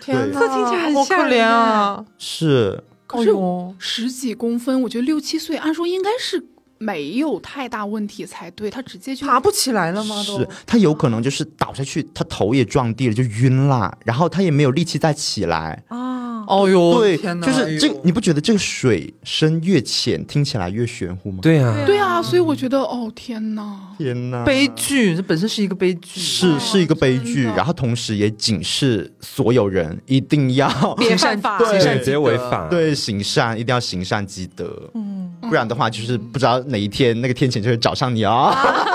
[0.00, 2.04] 天呐，听起来好可怜啊！
[2.18, 3.30] 是，可是
[3.78, 6.42] 十几公分，我觉得六七岁，按说应该是
[6.78, 8.70] 没有太大问题才对。
[8.70, 10.22] 他直接就爬不起来了吗？
[10.22, 16.19] 是他有可能就是倒下去，他头也撞地了，就晕了，然后他也没有力气再起来啊。
[16.46, 21.38] 哦哟，对，就是这，你不觉得这个水深越浅，听起来越玄乎吗？
[21.42, 38.54] 对啊，对啊，所以我觉得，哦天哪，天哪，悲剧，这本身是一个悲剧，是是一个悲剧，然后同时也警示所有人一定要 别犯 法，对，别违法，对，行善一定要行善积德，嗯，不然的话就是不知道哪一天那个天谴就会找上你哦。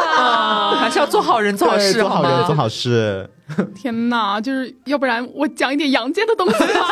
[0.77, 3.27] 还是要做好人，做好事，做好人，做好事。
[3.75, 6.85] 天哪，就是要不然我讲一点阳间的东西吧。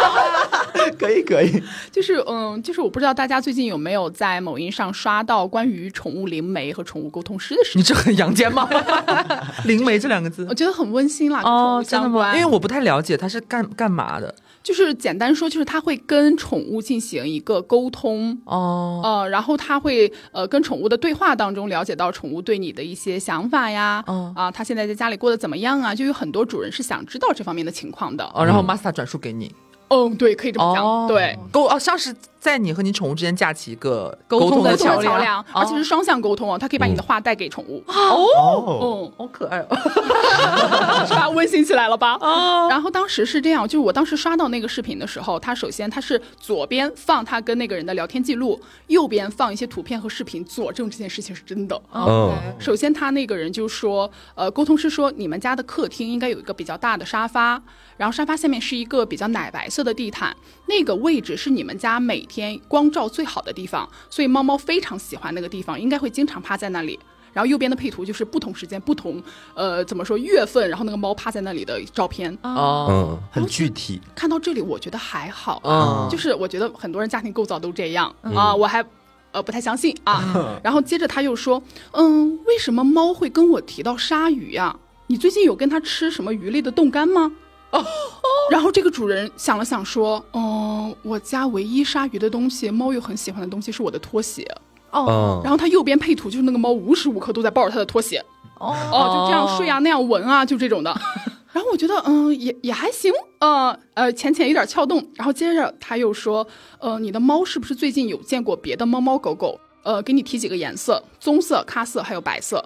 [0.99, 7.79] 可以可以，就是嗯，就是我不知道大家最近有没有在某音上刷到关于宠物灵媒和宠物沟通师的事情？
[7.79, 8.69] 你这很阳间吗？
[9.65, 11.41] 灵媒这两个字，我觉得很温馨啦。
[11.43, 12.33] 哦，真的吗？
[12.35, 14.33] 因为我不太了解它是干干嘛的。
[14.63, 24.01] 就是简单说，就是它会跟宠物进行一个沟通哦，呃，然后它会呃跟宠物的对话当中了解到宠物对你的一些想法呀，
[24.35, 25.93] 啊，它现在在家里过得怎么样啊？
[25.93, 29.53] 就有很多主人是想知道这方面的情况的，哦，然后 Master 转述给你。
[29.89, 37.81] 嗯，对，可以这么讲，对，沟哦，像是在你和你宠物之间架起一个沟通的桥梁，而且是双向沟通哦，它可以把你的话带给宠物。
[37.87, 39.67] 哦，嗯，好可爱哦，
[41.07, 41.29] 是吧？
[41.29, 42.17] 温馨起来了吧？
[42.19, 42.67] 哦。
[42.69, 51.81] 然后当时是这样，就是我当时刷到那个视频的时候，他首先他是左边放他跟那个人的聊天记录，右边放一些图片和视频佐证这件事情是真的。
[51.91, 52.33] 哦。
[52.59, 57.63] 首先他那个人就说，呃，沟通师说你们家的客厅应该有一个比较大的沙发。
[57.95, 60.35] 然后沙发下面是一个比较奶白色的地毯，
[60.65, 66.99] 那个位置是你们家每天光照最好的地方，所以猫猫非常喜欢那个地方，应该会经常趴在那里。
[67.31, 69.21] 然后右边的配图就是不同时间、不同
[69.55, 73.99] 呃怎么说月份，然后那个猫趴在那里的照片哦，很具体。
[74.15, 78.85] 看到这里，我觉得还好啊，就是我觉得很多人家庭构造都这样啊，我还
[79.31, 80.59] 呃不太相信啊。
[80.63, 81.61] 然后接着他又说，
[81.93, 84.75] 嗯，为什么猫会跟我提到鲨鱼呀？
[85.07, 87.31] 你最近有跟它吃什么鱼类的冻干吗？
[87.79, 87.85] 哦，
[88.49, 94.47] 然后这个主人想了想说：“哦，我家唯一鲨鱼的东西，猫又很喜欢的东西是我的拖鞋。”
[94.91, 98.23] 哦，然后他右边配图就是那个猫无时无刻都在抱着他的拖鞋。
[98.59, 100.95] 哦哦，就这样睡啊，那样闻啊，就这种的。
[101.51, 103.11] 然后我觉得，嗯，也也还行。
[103.39, 105.05] 呃呃，浅浅有点撬动。
[105.15, 106.47] 然后接着他又说
[106.79, 109.59] ：“呃，你的猫是不是最近有见过别的猫猫狗狗？
[109.83, 112.63] 呃，给你提几个颜色：棕色、咖色还有白色。”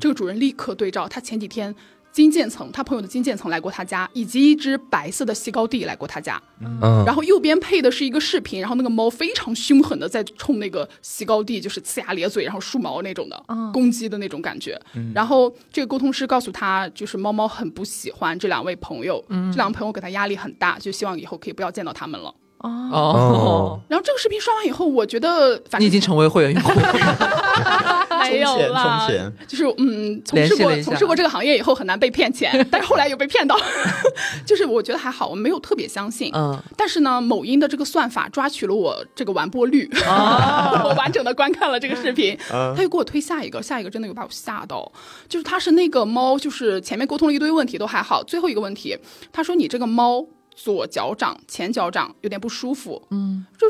[0.00, 1.74] 这个主人立刻对照他前几天。
[2.12, 6.40] 金渐层，他朋友的金渐层来过他家，以及一只白色的西高地来过他家。
[6.60, 13.42] 嗯，然后右边配的是一个视频，然后那个猫非常凶狠的在冲那个西高地，就是呲牙咧嘴，然后竖毛那种的，
[13.72, 14.80] 攻击的那种感觉。
[15.14, 22.34] 然后这个沟通师告诉他，就是猫猫很不喜欢这两位朋友，这两个朋友给他压力很大，就希望以后可以不要见到他们了。
[22.62, 26.70] 哦， 然后这个视频刷完以后，我觉得反正你已经成为会员用户，
[28.20, 33.56] 没有了，就是嗯，从事过从事过这个行业以后很难被骗钱，但是后来又被骗到，
[34.44, 44.92] 就是我觉得还好，我没有特别相信，嗯，但是呢，某音的这个算法抓取了我这个完播率，我完整的观看了这个视频，他又给我推下一个，下一个真的有把我吓到，
[45.28, 48.98] 就是他是那个猫，就是前面沟通了一堆问题都还好，最后一个问题，
[49.32, 50.26] 他说你这个猫。
[50.62, 53.66] 左脚掌、前脚掌有点不舒服，嗯，就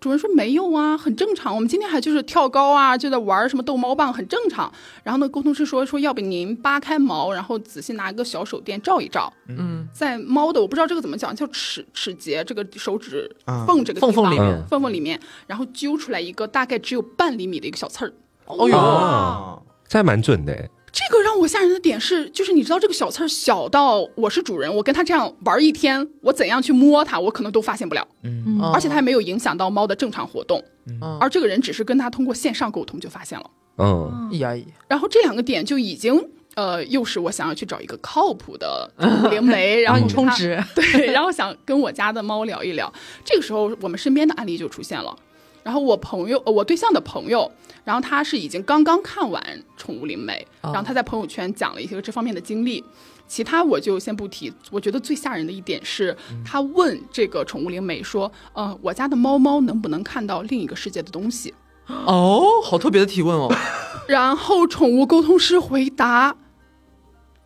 [0.00, 1.54] 主人说没有啊，很正常。
[1.54, 4.70] 我们今天还就是跳高啊，就在玩什么逗猫棒，很正常。
[5.04, 13.30] 然后呢，沟通师说说，要不您扒开毛，然后仔细拿一个小手电照一照，嗯，在猫的我不知道这个怎么讲，叫齿齿节这个手指
[13.66, 18.12] 缝这个缝缝里面，缝缝里面，然后揪出来一个大概只有半厘米的一个小刺儿。
[18.46, 20.68] 哦哟，这还蛮准的。
[20.92, 28.06] 这个让我吓人的点是，就是你知道这个小刺儿小到我是主人，我跟它这样玩一天，我怎样去摸它，我可能都发现不了。
[28.22, 30.62] 嗯，而且它还没有影响到猫的正常活动。
[30.86, 33.50] 嗯，而这个人只是跟他通过线上沟通就发现了。
[33.78, 34.54] 嗯，呀，
[34.86, 36.24] 然后这两个点就已经
[36.54, 38.88] 呃，又是我想要去找一个靠谱的
[39.28, 42.92] 灵媒，然后你充值，对，然后想跟我家的猫聊一聊。
[43.24, 45.16] 这个时候，我们身边的案例就出现了。
[45.64, 47.50] 然后我朋友，我对象的朋友，
[47.84, 49.42] 然后他是已经刚刚看完
[49.76, 52.84] 《宠物灵媒》，然后他在朋友圈讲了一些这方面的经历。
[53.26, 54.52] 其他我就先不提。
[54.70, 61.54] 我觉得最吓人的一点是，他问这个宠物灵媒说：“呃，我家的猫猫能不能看到另一个世界的东西？”
[61.88, 63.50] 哦，好特别的提问哦。
[64.06, 66.36] 然后宠物沟通师回答：“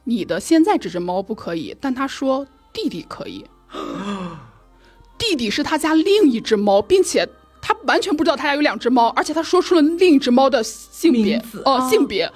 [0.02, 3.44] 你的现在这只猫不可以，但他说弟弟可以。
[5.16, 7.28] 弟弟是他家另一只猫，并且。”
[7.68, 12.26] 他完全不知道他家有两只猫，而且他说出了另一只猫的性别哦，性别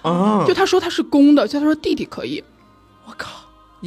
[0.47, 2.45] 就他说他是公的，就他说弟弟可以。
[3.07, 3.31] 我靠，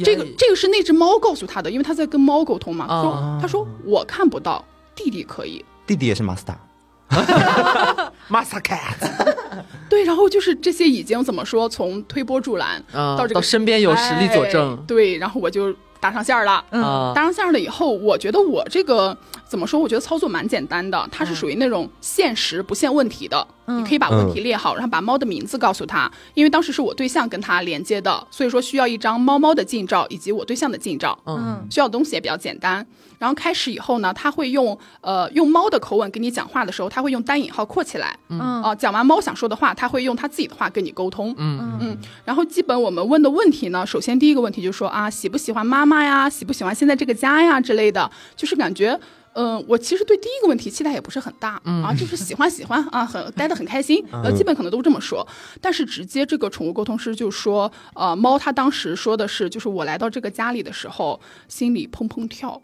[0.02, 2.88] 这个这个是那只猫告诉他的，因为他在跟猫沟通嘛。
[2.88, 4.64] 说他说我看不到，
[4.96, 5.64] 弟弟可以。
[5.86, 8.96] 弟弟也是 master，master cat。
[9.88, 14.76] 对，然后就是这些已经怎么说，从推波助澜到这个身边有实力佐证。
[14.84, 15.72] 对，然后我就。
[16.00, 19.16] 搭上线了，嗯，搭上线了以后，我觉得我这个
[19.46, 19.80] 怎么说？
[19.80, 31.18] 我觉得操作蛮简单的，它是属于那种限时不限问题的，你可以把问题列好，然后把猫的名字告诉他，因为当时是我对象跟他连接的，所以说需要一张猫猫的近照以及我对象的近照。
[31.26, 32.86] 嗯，需要的东西也比较简单。
[33.18, 38.16] 然后开始以后呢，他会用呃用猫的口吻跟你讲话的时候，他会用单引号括起来。
[38.28, 41.34] 嗯啊，讲完猫想说的话，他会用他自己的话跟你沟通。
[41.38, 41.98] 嗯嗯。
[42.24, 46.28] 然后基本我们问的问题呢，首先第一个问题就是说啊，喜不喜欢妈妈呀？
[46.28, 48.98] 喜不喜欢现在这个家呀之类的，就是感觉
[49.36, 54.02] 嗯，我其实对第一个问题期待也不是很大啊，就是喜欢喜欢啊，很待得很开心。
[54.10, 55.26] 呃，基本可能都这么说。
[55.60, 62.60] 但是直接这个宠物沟通师就说，呃，猫它当时说的是，就是我来到这个家里的时候，心里砰砰跳。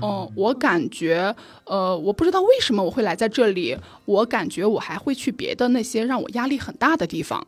[0.00, 7.46] 哦，我感觉，呃，我不知道为什么我会来在这里，我感觉我还会去别的那些让我压力很大的地方。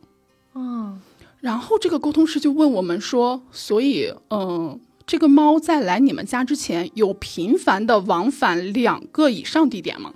[0.53, 1.01] 嗯，
[1.41, 4.79] 然后这个沟通师就问我们说，所以，嗯，
[5.09, 10.13] 这个猫在来你们家之前有频繁的往返两个以上地点吗？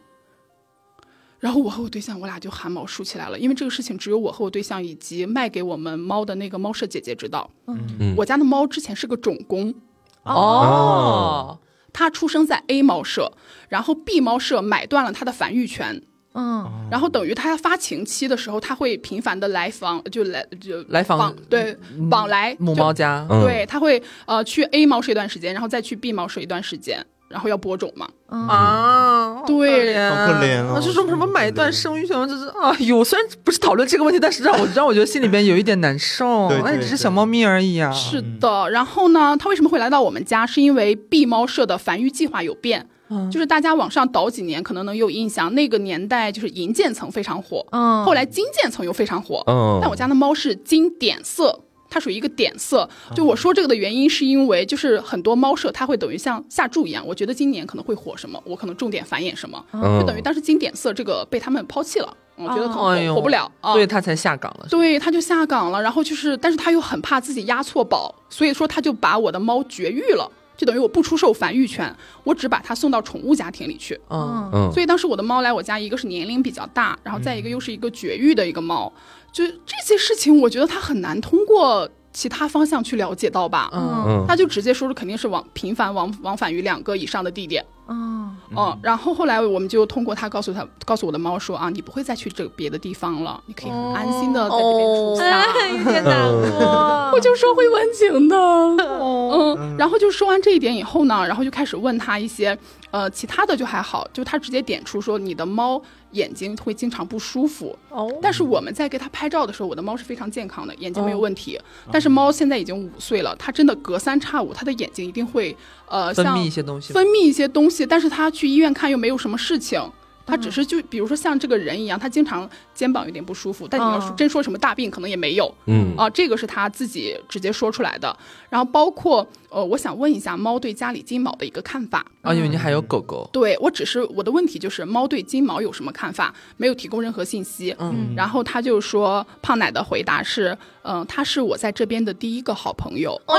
[1.39, 7.50] 然后我和我对象，我俩就汗毛竖起来了，因为这个事情只有我和我对象以及卖给我们猫的那个猫舍姐姐知道。
[7.66, 9.74] 嗯，我家的猫之前是个种公。
[10.22, 11.58] 哦。
[11.91, 13.34] 它出生在 A 猫舍，
[13.70, 16.04] 然后 B 猫舍买断了它的繁育权，
[16.34, 21.78] 嗯，然后等于它发情期的时候，它会频繁的来访，就来就来访，对，
[22.10, 27.06] 往来母猫家，对，它会呃去 A 猫舍一段时间，然后再去 B 猫舍一段时间。
[27.30, 28.08] 然后要播种嘛？
[28.48, 30.80] 啊，对，好可怜啊！
[30.80, 36.46] 就说什么买断生育权，这是啊，有虽然不是讨论这个问题，但是让我让我觉得心里边有一点难受。
[36.64, 37.92] 哎，只是小猫咪而已啊。
[37.92, 40.46] 是的，然后呢，它为什么会来到我们家？
[40.46, 42.88] 是因为 B 猫舍的繁育计划有变，
[43.32, 51.59] 就是大家往上倒几年，可能能有印象，那个年代就是银渐层非常火，嗯，后来金渐层又非常火，嗯，但我家的猫是金点色。
[51.89, 64.66] 它属于一个点色，就我说这个的原因是因为，就是很多猫舍它会等于像下注一样，我觉得今年可能会火什么，我可能重点繁衍什么，就等于当时金点色这个被他们抛弃了，我觉得可能火不了，所以它才下岗了。
[64.72, 73.99] 对，它就下岗了，然后就是，但是他又很怕自己押错宝，所以说他就把我的猫绝育了，就等于我不出售繁育权，我只把它送到宠物家庭里去。
[74.10, 78.91] 嗯嗯，所以当时我的猫来我家，一个是年龄比较大，然后再一个又是一个绝育的一个猫。
[79.32, 83.70] 就这些事情，我觉得它很难通过其他方向去了解到吧。
[83.74, 87.66] 嗯，他就直接说是肯定是往频繁往往返于两个以上的地点。
[87.88, 95.44] 嗯哦，然后后来我们就通过他告诉他告诉我的猫说啊，你不会再去这别的地方了，你可以很安心的在这边住下。
[95.70, 98.38] 有点难过， 我就说会温情的。
[98.38, 102.58] 嗯，然后就说完这一点以后呢，然后就开始问他一些。
[102.92, 105.82] 呃，其他的就还好，就他直接点出说你的猫
[106.14, 107.78] 眼睛会经常不舒服。
[107.89, 111.59] 哦，但是我们在给它拍照的时候，我的猫是非常健康的，眼睛没有问题。
[111.91, 115.55] 但是猫现在已经五岁了，它真的隔三差五，它的眼睛一定会
[115.88, 117.86] 呃分泌一些东西，分泌一些东西。
[117.86, 119.82] 但是它去医院看又没有什么事情。
[120.26, 125.54] 他只是就比如说像这个人一样，他经常肩膀有点不舒服，但你要真说什么大病，可能也没有。
[125.66, 128.16] 嗯啊，这个是他自己直接说出来的。
[128.50, 133.30] 然后包括呃，我想问一下猫对家里金毛的一个看法啊，因为你还有狗狗。
[133.34, 137.76] 对我只是我的问题就是猫对金毛有什么看法，没有提供任何信息。
[137.80, 143.20] 嗯，然后他就说胖奶的回答是，嗯，他是我在这边的第一个好朋友。
[143.28, 143.34] 哦，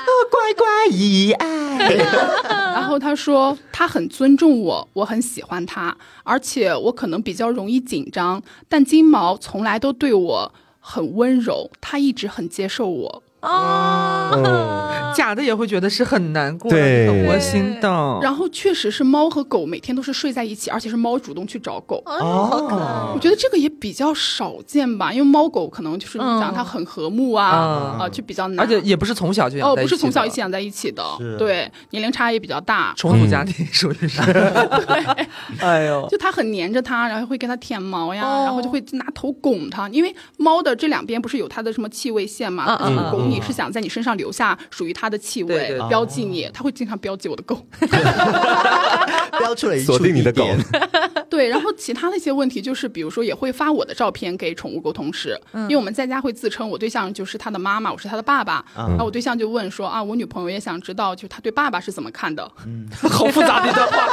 [0.31, 2.60] 乖乖一爱。
[2.91, 13.22] 然后他说他很尊重我，我很喜欢他，而且我可能比较容易紧张，但金毛从来都对我很温柔，他一直很接受我。
[13.41, 18.18] 哦，假的也会觉得是很难过、很窝心的。
[18.22, 22.03] 然后确实是猫和狗每天都是睡在一起，而且是猫主动去找狗。
[22.05, 28.61] 哦，我觉得这个也比较少见吧，因为猫狗可能就是你讲它很和睦啊，啊，就比较难。
[28.61, 31.03] 而且也不是从小就养哦，不是从小一起养在一起的，
[31.38, 32.93] 对，年龄差也比较大。
[32.97, 34.20] 重组家庭属于是。
[34.22, 35.16] 对，
[35.61, 42.76] 哎呦，就它很黏着它，然后会给它舔毛呀，然后就会拿头拱它，因为猫的这两边不是有它的什么气味线嘛，
[43.11, 43.30] 拱。
[43.31, 47.64] 你是想在你身上留下属于它的气味，标记你，它会经常标记我的狗
[49.39, 50.47] 标出来锁定你的狗。
[51.31, 58.64] 对，然后其他的一些问题就是，比如说也会发我的照片给宠物沟通师，因为我们在家会自称我对象就是他的妈妈，我是他的爸爸。
[58.74, 62.51] 然后我对象就问说啊，我女朋友也想知道，就他对爸爸是怎么看的？
[62.66, 64.09] 嗯，好复杂的一段话。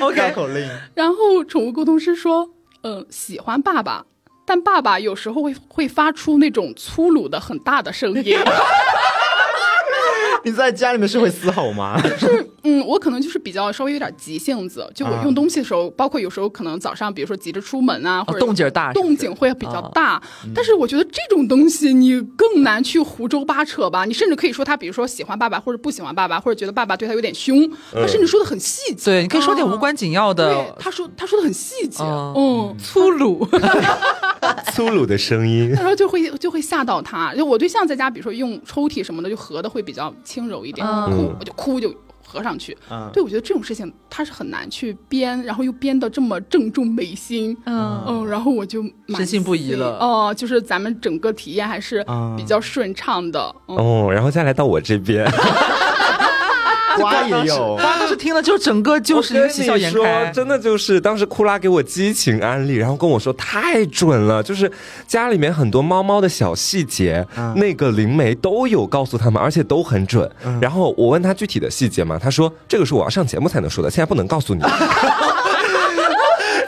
[0.00, 0.68] OK，口令。
[0.94, 2.50] 然后宠物沟通师说，
[2.82, 4.04] 嗯，喜欢爸爸。
[4.44, 8.38] 但爸爸有时候会会发出那种粗鲁的很大的声音。
[10.44, 11.98] 你在家里面是会嘶吼吗？
[12.02, 20.20] 就是嗯，我可能就是比较稍微有点急性子，就我用东西的时候，包括有时候可能早上，比如说急着出门啊，或者动静大，动静会比较大。
[20.54, 24.04] 但是我觉得这种东西你更难去胡诌八扯吧。
[24.04, 29.04] 你甚至可以说他，比如说喜欢爸爸或者不喜欢爸爸，或者觉得爸爸对他有点凶，他甚至说的很细节。
[29.04, 30.74] 对，你可以说点无关紧要的。
[30.78, 33.46] 他说他说的很细节，嗯，粗鲁，
[34.72, 37.34] 粗鲁的声音，然后就会就会吓到他。
[37.34, 41.94] 就我对象在家，比如说用抽屉什么的，就合的会比较轻柔一点，哭我就哭就。
[42.34, 42.76] 合上去，
[43.12, 49.96] 对我觉得这种事情他是很难去编，然后又编的这么郑重美心，嗯嗯，然后我就深信不疑了。
[50.00, 52.04] 哦，就是咱们整个体验还是
[52.36, 53.54] 比较顺畅的。
[53.66, 55.24] 哦，然后再来到我这边。
[56.96, 64.70] 瓜也有，瓜当时听了就整个就是一个喜笑颜开，真的就是当时库拉给我激情安利，然后跟我说太准了，就是
[65.06, 67.26] 家里面很多猫猫的小细节，
[67.56, 70.30] 那个灵媒都有告诉他们，而且都很准。
[70.60, 74.62] 然后我问他具体的细节嘛，他说这个是我要上节目才能说的，现在不能告诉你。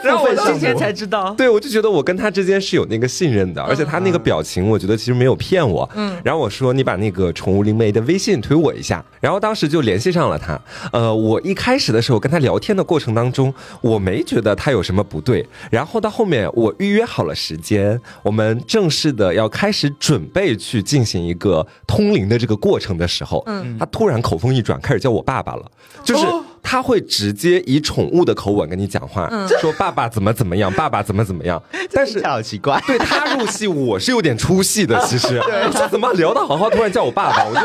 [0.07, 5.89] 然后我今天才知道，对我就觉得我跟他之间是有那个信任的，而且他那个表情，我觉得其实没有骗我。
[5.95, 10.61] 嗯，然后我说你把那个宠物灵媒的微信推我一下，然后当时就联系上了他。
[10.93, 15.47] 呃，我一开始的时候跟他聊天的过程当中，我没觉得他有什么不对。
[15.71, 25.65] 然后到后面我预约好了时间，我们正式的要开始准备去进行一个通灵的这个过程的时候，嗯，他突然口风一转，开始叫我爸爸了，
[26.05, 26.27] 就是。
[26.69, 29.31] 他会直接以宠物的口吻跟你讲话，
[29.61, 31.63] 说爸爸怎么怎么样， 爸爸怎么怎么样。
[31.93, 35.01] 但是好奇怪， 对他入戏，我是有点出戏的。
[35.07, 35.41] 其实，
[35.89, 37.61] 怎么聊的好好，突然叫我爸爸，我就。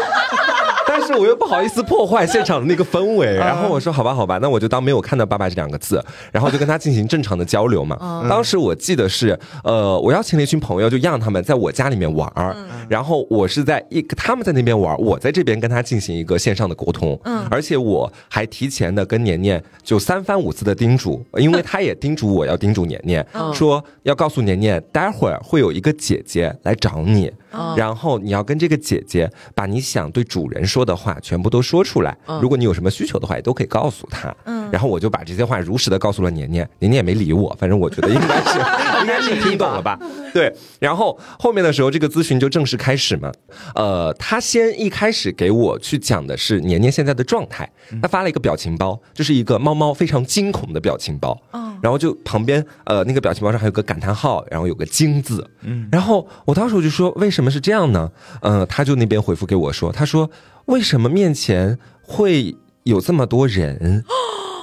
[0.93, 6.03] 但是我又不好意思破坏现场的那个氛围，然后我说好吧好吧，那我就当没有看到爸爸这两个字，
[6.33, 8.25] 然后就跟他进行正常的交流嘛。
[8.29, 12.53] 当时我记得是，呃，我邀请了一群朋友，就让他们在我家里面玩儿，
[12.89, 27.31] 然后我是在一他们在那边玩，我在这边跟他进行一个线上的沟通，嗯，而且我还提前的跟年年就三番五次的叮嘱，因为 他也叮嘱我要叮嘱年年，说要告诉年年，待会儿会有一个姐姐来找你。
[27.75, 32.17] 然后你要跟这个姐姐把你想对主人说的话全部都说出来。
[32.41, 34.33] 如果你有什么需求的话，也都可以告诉她。
[34.45, 37.55] 嗯，然后我就把这些话如实的告诉了年年，年年也没理我。
[37.59, 38.59] 反正我觉得应该是
[39.01, 39.99] 应该是听懂了吧？
[40.33, 40.53] 对。
[40.79, 43.31] 然后后面的时候，这个咨询就正式开始嘛。
[43.75, 47.69] 呃，他先一开始给我去讲的是年年现在的状态。
[48.01, 51.37] 他发了一个表情包，就是一个猫猫非常惊恐的表情包。
[51.51, 55.45] 嗯，然后就旁边呃那个表情包上还有个感叹号，然后有个惊字。
[55.63, 57.40] 嗯，然后我当时我就说为什么？
[57.41, 58.11] 怎么是这样呢？
[58.41, 60.29] 嗯，他就那边回复给我说，他说
[60.65, 64.03] 为什么面前会有这么多人？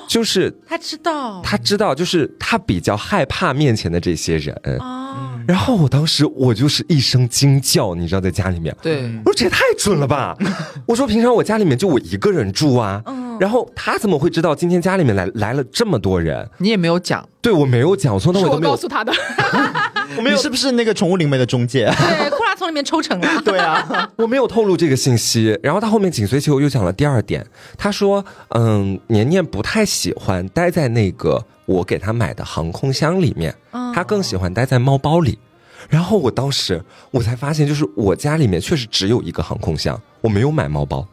[0.08, 4.56] 就是 他知道，他知道，就是他比较害怕面前的这些人。
[5.48, 10.36] 然后我当时我就是一声惊叫，你知道，在家里面，对，我说这也太准了吧！
[10.86, 16.48] 我说平常我家里面就我一个人住啊，嗯然后他怎么会知道今天家里面来来了这么多人？
[16.58, 19.12] 你也没有讲，对我没有讲，我从头到尾都没有告诉他的。
[20.16, 21.84] 我没有，是不是那个宠物灵媒的中介？
[21.86, 23.28] 对，库拉从里面抽成了。
[23.44, 25.58] 对啊，我没有透露这个信息。
[25.62, 28.24] 然后他后面紧随其后又讲了第二点，他说
[28.56, 33.54] ：“嗯，年年不太喜欢待在那个。”我给他买的航空箱里面，
[33.94, 35.38] 他更喜欢待在猫包里。
[35.90, 41.06] 然后我当时我才发现，就是我家里面确实只有一个航空箱，我没有买猫包。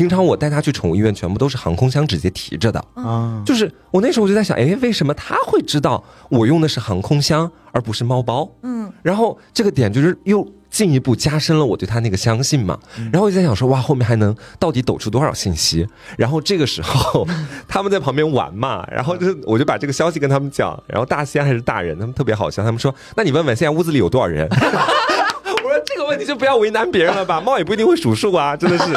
[0.00, 3.42] 平常我带他去宠物医院，全部都是航空箱直接提着的啊。
[3.44, 8.50] 就是我那时候我就在想，哎，为什么他会知道我用的是航空箱而不是猫包？
[8.62, 10.50] 嗯，然后这个点就是又。
[10.70, 12.78] 进一步加深了我对他那个相信嘛，
[13.12, 15.84] 然后我就在想说，哇，后面还能到底抖出多少信息？
[16.16, 17.26] 然后这个时候
[17.66, 24.46] 他们在旁边玩嘛，然后就我就把这个消息跟他们讲，然后大仙还是大人，他们特别好笑，他们说，那你问问现在屋子里有多少人？
[24.48, 28.96] 我说这个问题就不要为难别人了吧，猫也不一定会数数啊，真的是。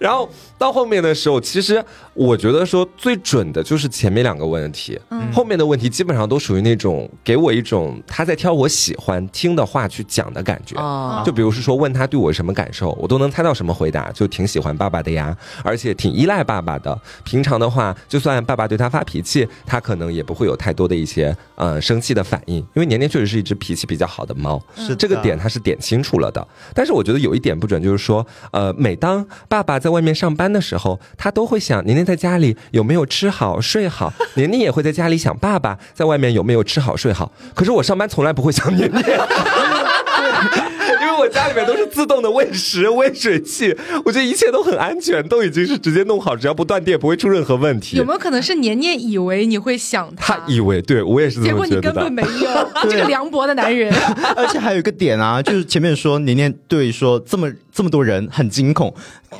[0.00, 1.82] 然后到后面的时候，其实
[2.12, 5.00] 我觉得说最准的就是前面两个问题，
[5.32, 10.76] 后面的问题基本上都属于那种给我一种他在挑我喜欢听的话去讲的感觉。
[11.24, 15.34] 就比如是说问他对我什么感受，我都能猜到什么回答，就挺喜欢爸爸的呀，
[15.64, 17.00] 而且挺依赖爸爸的。
[17.24, 26.46] 平常的话，就算爸爸对他发脾气，他可能也不会有太多的一些呃生气的反应，因为年年确实是一只脾气比较好的猫，是这个点他是点清楚了的。
[26.74, 34.12] 但是我觉得有一点不准，就是说呃，每当爸爸在外面上班的时候，他都会想年年在家里有没有吃好睡好。
[34.34, 37.32] 年年也会在家里想爸爸在外面有没有吃好睡好。
[37.54, 39.04] 可是我上班从来不会想年年。
[41.00, 43.74] 因为我家里面都是自动的喂食、喂水器，
[44.04, 47.96] 我觉得一切都很安全，都已经是直接弄好，只要不断电不会出任何问题。
[47.96, 50.34] 有没有可能是年年以为你会想他？
[50.34, 51.80] 他以为，对我也是这么觉得。
[51.80, 53.92] 结果你根本没有，这个凉薄的男人。
[54.36, 58.92] 而且还有一个点啊，就是前面说年年对说这么这么多人很惊恐。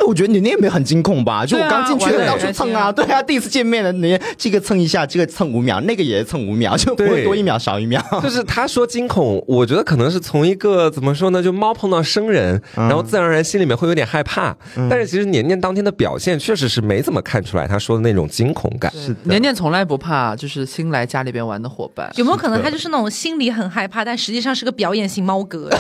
[0.07, 1.45] 我觉得你那也没很惊恐吧？
[1.45, 8.01] 就我刚进去到处蹭啊，对啊，第一次见面的你这个蹭一下，这个蹭五秒，那个也蹭五秒，就不会多一秒少一秒。
[8.23, 14.57] 就是他说惊恐，我觉得可能是从一个怎么说呢，就猫碰到生人，然后自然而然心里面会有点害怕。
[14.89, 18.93] 但是其实年年当天的表现确实是没怎么看出来他说的那种惊恐感。
[18.93, 22.09] 是年年从来不怕，就是新来家里边玩的伙伴。
[22.15, 25.69] 有没有可能他就是那种心里很害怕，但实际上是个表演型猫哥？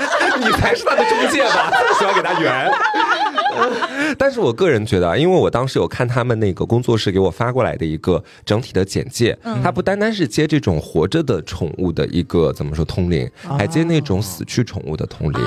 [0.40, 1.70] 你才是他的中介吧？
[1.98, 2.70] 喜欢给他圆。
[4.18, 15.40] 但是我个人觉得啊，因为我当时有看他们那个工作室给我发过来的一个整体的简介，它不单单是接这种活着的宠物的一个怎么说通灵，还接那种死去宠物的通灵。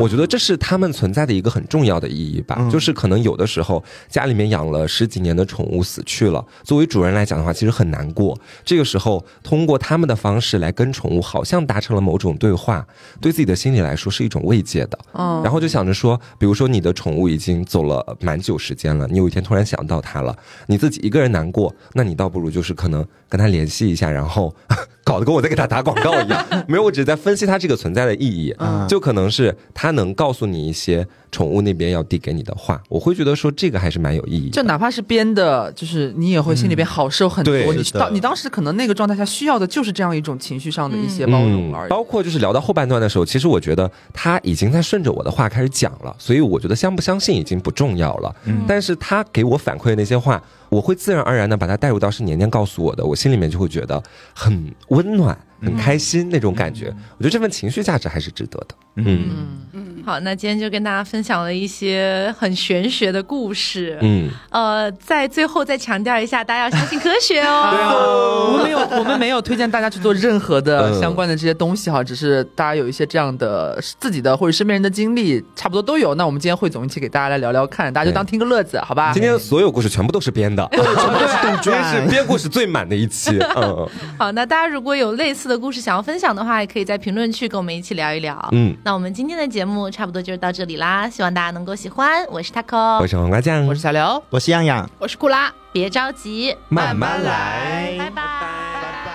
[0.00, 2.66] 我觉得这是他们存在的一个很重要的意义吧。
[2.70, 8.36] 就是可能有的时候家里面养了十几年的宠物死去了，作为主人来讲的话，其实很难过。
[8.64, 12.86] 这个时候通过他们的方式来跟宠物，好像达成了某种对话，
[13.20, 14.98] 对自己的心理来说是一种慰藉的。
[15.44, 18.16] 然后就想着说，比如说你的宠物已经经走了。
[18.20, 20.36] 蛮久时间了，你有一天突然想到他了，
[20.66, 24.54] 你自己一个人难过，那你倒不如就是可能跟他联系一下，然后
[25.04, 26.44] 搞得跟我在给他打广告一样。
[26.66, 28.54] 没有，我只是在分析他这个存在的意义，
[28.88, 31.06] 就可能是他能告诉你一些。
[31.32, 34.48] 宠物那边要递给你的话，我会觉得说这个还是蛮有意义。
[34.48, 37.54] 就哪怕是编的，就是你也会心里边好受很多。
[37.74, 41.90] 你当你当时可能那个状态下需要的就是这样一种情绪上的一些包容而已。
[41.90, 48.34] 包括就是聊到后半段的时候，其实我觉得他已经在顺着我的话开始讲了，所以我觉得相不相信已经不重要了。
[48.46, 54.02] 嗯但是他给我反馈的那些话，我会自然而然的把它带入到是年年告诉我的，我心里面就会觉得
[54.34, 55.36] 很温暖。
[55.62, 56.86] 很开心那种感觉，
[57.18, 58.68] 我觉得这份情绪价值还是值得的。
[58.98, 59.28] 嗯
[59.74, 63.98] 嗯，好，那今天就跟大家分享了一些很玄学的故事。
[64.00, 67.72] 嗯，呃，在最后再强调一下，大家要相信科学哦。
[67.76, 67.92] 对啊，
[68.48, 76.14] 我们没有，我们没有推荐大家去做任何的相关的这些东西哈，只是大家有一些这样的自己的或者身边人的经历，差不多都有。
[76.14, 79.12] 那我们今天汇总一起给大家来聊聊看，大家就当听个乐子，好吧？
[79.12, 83.38] 今天所有故事全部都是编的，对，全部都是 杜撰，是编故事最满的一期。
[83.56, 83.86] 嗯，
[84.18, 88.48] 好，那大家如果有类似的故事想要分享的话，也可以在评论区跟我们一起聊一聊。
[88.52, 92.24] 嗯，那我们今天的节目差不多就是到这里啦，希望大家能够喜欢。
[92.28, 95.52] 我是 taco，我是黄瓜酱，我是小刘，我是样样，我是库拉。
[95.72, 99.05] 别着急，慢慢来，拜拜。